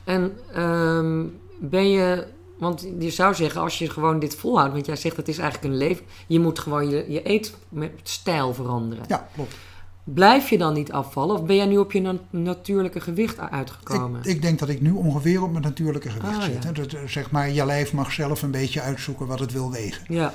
[0.03, 4.95] En um, ben je, want je zou zeggen, als je gewoon dit volhoudt, want jij
[4.95, 9.05] zegt dat is eigenlijk een leven, je moet gewoon je, je eetstijl veranderen.
[9.07, 9.55] Ja, klopt.
[10.03, 14.19] Blijf je dan niet afvallen of ben jij nu op je na natuurlijke gewicht uitgekomen?
[14.19, 16.63] Ik, ik, denk dat ik nu ongeveer op mijn natuurlijke gewicht Ah, zit.
[16.63, 16.71] ja.
[16.71, 20.13] Dat, zeg maar, je lijf mag zelf een beetje uitzoeken wat het wil wegen.
[20.13, 20.33] Ja,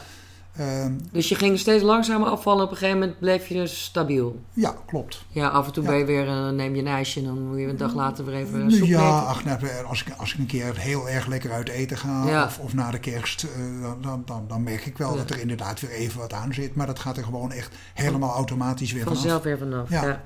[0.61, 2.65] Um, dus je ging steeds langzamer afvallen.
[2.65, 4.41] Op een gegeven moment bleef je dus stabiel.
[4.53, 5.25] ja, klopt.
[5.29, 5.89] Ja, af en toe Ja.
[5.89, 8.25] ben je weer, uh, neem je een ijsje en dan moet je een dag later
[8.25, 9.59] weer even soep ja, ach, nou,
[9.89, 12.45] als, ik, als ik een keer heel erg lekker uit eten ga, Ja.
[12.45, 13.51] of, of na de kerst, eh,
[13.83, 15.17] dan, dan, dan, dan merk ik wel Ja.
[15.17, 16.75] dat er inderdaad weer even wat aan zit.
[16.75, 19.19] Maar dat gaat er gewoon echt helemaal automatisch weer vanaf.
[19.19, 19.91] Vanzelf weer vanaf.
[19.91, 20.23] Ja.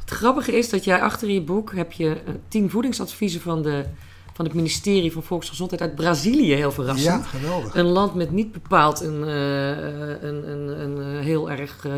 [0.00, 3.84] Het grappige is dat jij achter je boek heb je eh, tien voedingsadviezen van, de,
[4.38, 7.24] van het ministerie van Volksgezondheid uit Brazilië, heel verrassend.
[7.24, 7.74] Ja, geweldig.
[7.74, 9.68] Een land met niet bepaald een, eh,
[10.28, 11.92] een, een, een, heel erg eh,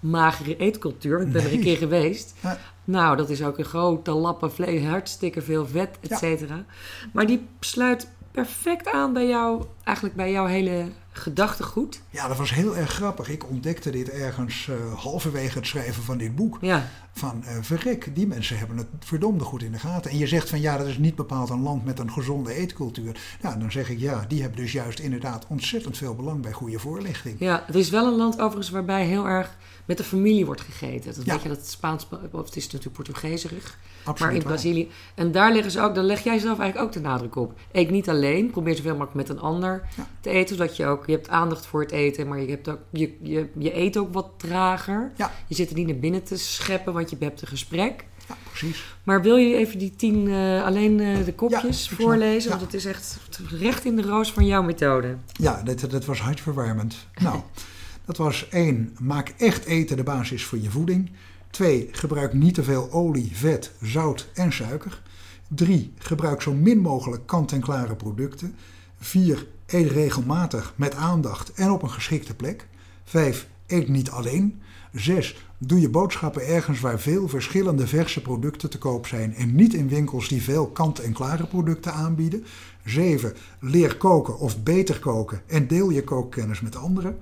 [0.00, 1.20] magere eetcultuur.
[1.20, 2.34] Ik ben er een keer geweest.
[2.42, 2.58] Ja.
[2.84, 6.16] Nou, dat is ook een grote lappen vlees, hartstikke veel vet, et Ja.
[6.16, 6.64] cetera.
[7.12, 12.00] Maar die sluit perfect aan bij jou, eigenlijk bij jouw hele gedachtegoed.
[12.10, 13.28] Ja, dat was heel erg grappig.
[13.28, 16.58] Ik ontdekte dit ergens uh, halverwege het schrijven van dit boek.
[16.60, 16.88] Ja.
[17.12, 20.10] Van uh, verrek, die mensen hebben het verdomde goed in de gaten.
[20.10, 23.20] En je zegt van ja, dat is niet bepaald een land met een gezonde eetcultuur.
[23.40, 26.78] Nou, dan zeg ik ja, die hebben dus juist inderdaad ontzettend veel belang bij goede
[26.78, 27.36] voorlichting.
[27.38, 29.56] Ja, het is wel een land overigens waarbij heel erg
[29.94, 31.14] met de familie wordt gegeten.
[31.14, 31.32] Dat Ja.
[31.32, 33.78] weet je, dat Spaans, of het is natuurlijk Portugezerig.
[34.04, 34.46] Absoluut Maar in.
[34.48, 34.88] Brazilië.
[35.14, 37.52] En daar leggen ze ook, daar leg jij zelf eigenlijk ook de nadruk op.
[37.72, 40.06] Eet niet alleen, probeer zoveel mogelijk met een ander Ja.
[40.20, 40.56] te eten.
[40.56, 43.48] Zodat je ook, je hebt aandacht voor het eten, maar je, hebt ook, je, je,
[43.58, 45.12] je eet ook wat trager.
[45.16, 45.32] Ja.
[45.46, 48.04] Je zit er niet naar binnen te scheppen, want je hebt een gesprek.
[48.28, 48.84] Ja, precies.
[49.02, 52.50] Maar wil je even die tien, eh, alleen eh, de kopjes Ja, voorlezen?
[52.50, 52.56] Ja.
[52.56, 53.18] Want het is echt
[53.50, 55.16] recht in de roos van jouw methode.
[55.32, 56.96] Ja, dat, dat was hartverwarmend.
[57.22, 57.40] Nou,
[58.04, 61.10] dat was één, maak echt eten de basis voor je voeding.
[61.50, 65.02] Twee, gebruik niet te veel olie, vet, zout en suiker.
[65.48, 68.54] Drie, gebruik zo min mogelijk kant-en-klare producten.
[68.98, 72.66] Vier, eet regelmatig met aandacht en op een geschikte plek.
[73.04, 74.60] Vijf, eet niet alleen.
[74.92, 79.74] Zes, doe je boodschappen ergens waar veel verschillende verse producten te koop zijn en niet
[79.74, 82.44] in winkels die veel kant-en-klare producten aanbieden.
[82.84, 83.34] 7.
[83.60, 87.18] Leer koken of beter koken en deel je kookkennis met anderen.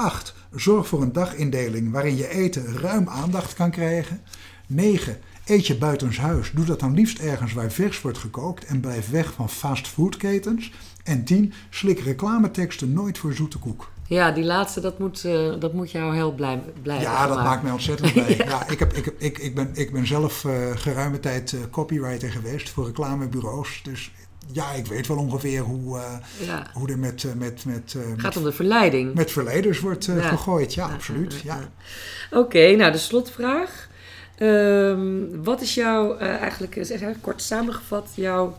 [0.00, 0.34] 8.
[0.54, 4.20] Zorg voor een dagindeling waarin je eten ruim aandacht kan krijgen.
[4.66, 5.18] 9.
[5.44, 6.50] Eet je buitenshuis.
[6.54, 10.72] Doe dat dan liefst ergens waar vers wordt gekookt en blijf weg van fastfoodketens.
[11.04, 11.52] En 10.
[11.70, 13.90] Slik reclameteksten nooit voor zoete koek.
[14.06, 17.50] Ja, die laatste, dat moet, eh, dat moet jou heel blij, blij Ja, dat maken.
[17.50, 18.36] maakt mij ontzettend blij.
[18.46, 18.68] ja.
[18.68, 22.30] ik, heb, ik, heb, ik, ik, ben, ik ben zelf eh, geruime tijd eh, copywriter
[22.30, 23.80] geweest voor reclamebureaus.
[23.82, 24.12] Dus
[24.52, 26.00] ja, ik weet wel ongeveer hoe,
[26.40, 26.66] Ja.
[26.72, 29.14] hoe er met, eh, met, met, eh, met gaat om de verleiding.
[29.14, 30.20] met verleders wordt Ja.
[30.20, 30.74] gegooid.
[30.74, 31.40] Ja, absoluut.
[31.44, 31.58] ja.
[32.30, 33.88] Oké, nou de slotvraag.
[34.36, 38.56] Ehm, wat is jouw, eigenlijk, eigenlijk kort samengevat, jouw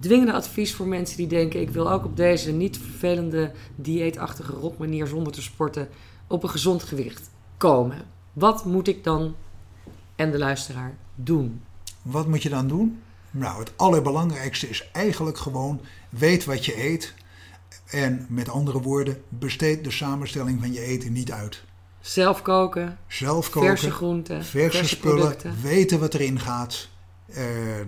[0.00, 1.60] dwingende advies voor mensen die denken...
[1.60, 5.88] ik wil ook op deze niet vervelende, dieetachtige rotmanier zonder te sporten...
[6.26, 7.96] op een gezond gewicht komen.
[8.32, 9.34] Wat moet ik dan,
[10.16, 11.60] en de luisteraar, doen?
[12.02, 13.00] Wat moet je dan doen?
[13.30, 17.14] Nou, het allerbelangrijkste is eigenlijk gewoon weet wat je eet.
[17.86, 21.62] En met andere woorden, besteed de samenstelling van je eten niet uit.
[22.00, 25.56] Zelf koken, Zelf koken, verse groenten, verse, spullen, producten.
[25.62, 26.88] weten wat erin gaat.
[27.32, 27.78] eh,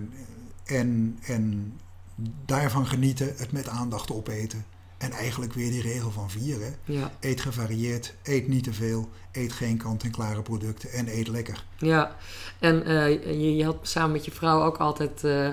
[0.65, 1.73] en, en
[2.45, 4.65] daarvan genieten, het met aandacht opeten.
[5.01, 6.59] En eigenlijk weer die regel van vier.
[6.59, 6.93] Hè?
[6.93, 11.63] Ja, Eet gevarieerd, eet niet te veel, eet geen kant-en-klare producten en eet lekker.
[11.77, 12.15] ja.
[12.59, 15.47] En eh, je, je had samen met je vrouw ook altijd eh,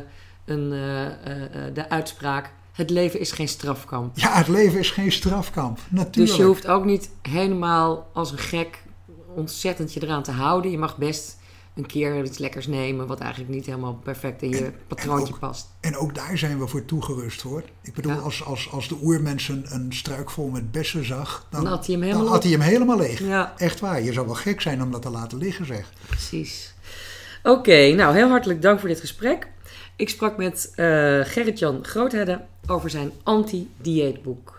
[0.44, 2.52] een, eh, de uitspraak...
[2.72, 4.18] het leven is geen strafkamp.
[4.18, 6.14] Ja, het leven is geen strafkamp, natuurlijk.
[6.14, 8.82] Dus je hoeft ook niet helemaal als een gek
[9.34, 10.70] ontzettend je eraan te houden.
[10.70, 11.37] Je mag best
[11.78, 13.06] een keer iets lekkers nemen...
[13.06, 15.66] wat eigenlijk niet helemaal perfect in je patroontje ook- past.
[15.80, 17.62] En ook daar zijn we voor toegerust hoor.
[17.82, 18.18] Ik bedoel, Ja.
[18.18, 21.94] als, als, als de oermensen een struik vol met bessen zag, dan, Dan had hij
[21.94, 23.20] hem dan helemaal had hij hem helemaal leeg.
[23.20, 25.92] Ja, Echt waar, je zou wel gek zijn om dat te laten liggen zeg.
[26.06, 26.74] precies.
[27.42, 29.48] Oké, nou heel hartelijk dank voor dit gesprek.
[29.96, 30.84] Ik sprak met eh
[31.24, 34.57] Gerrit-Jan Groothedde over zijn anti-dieetboek.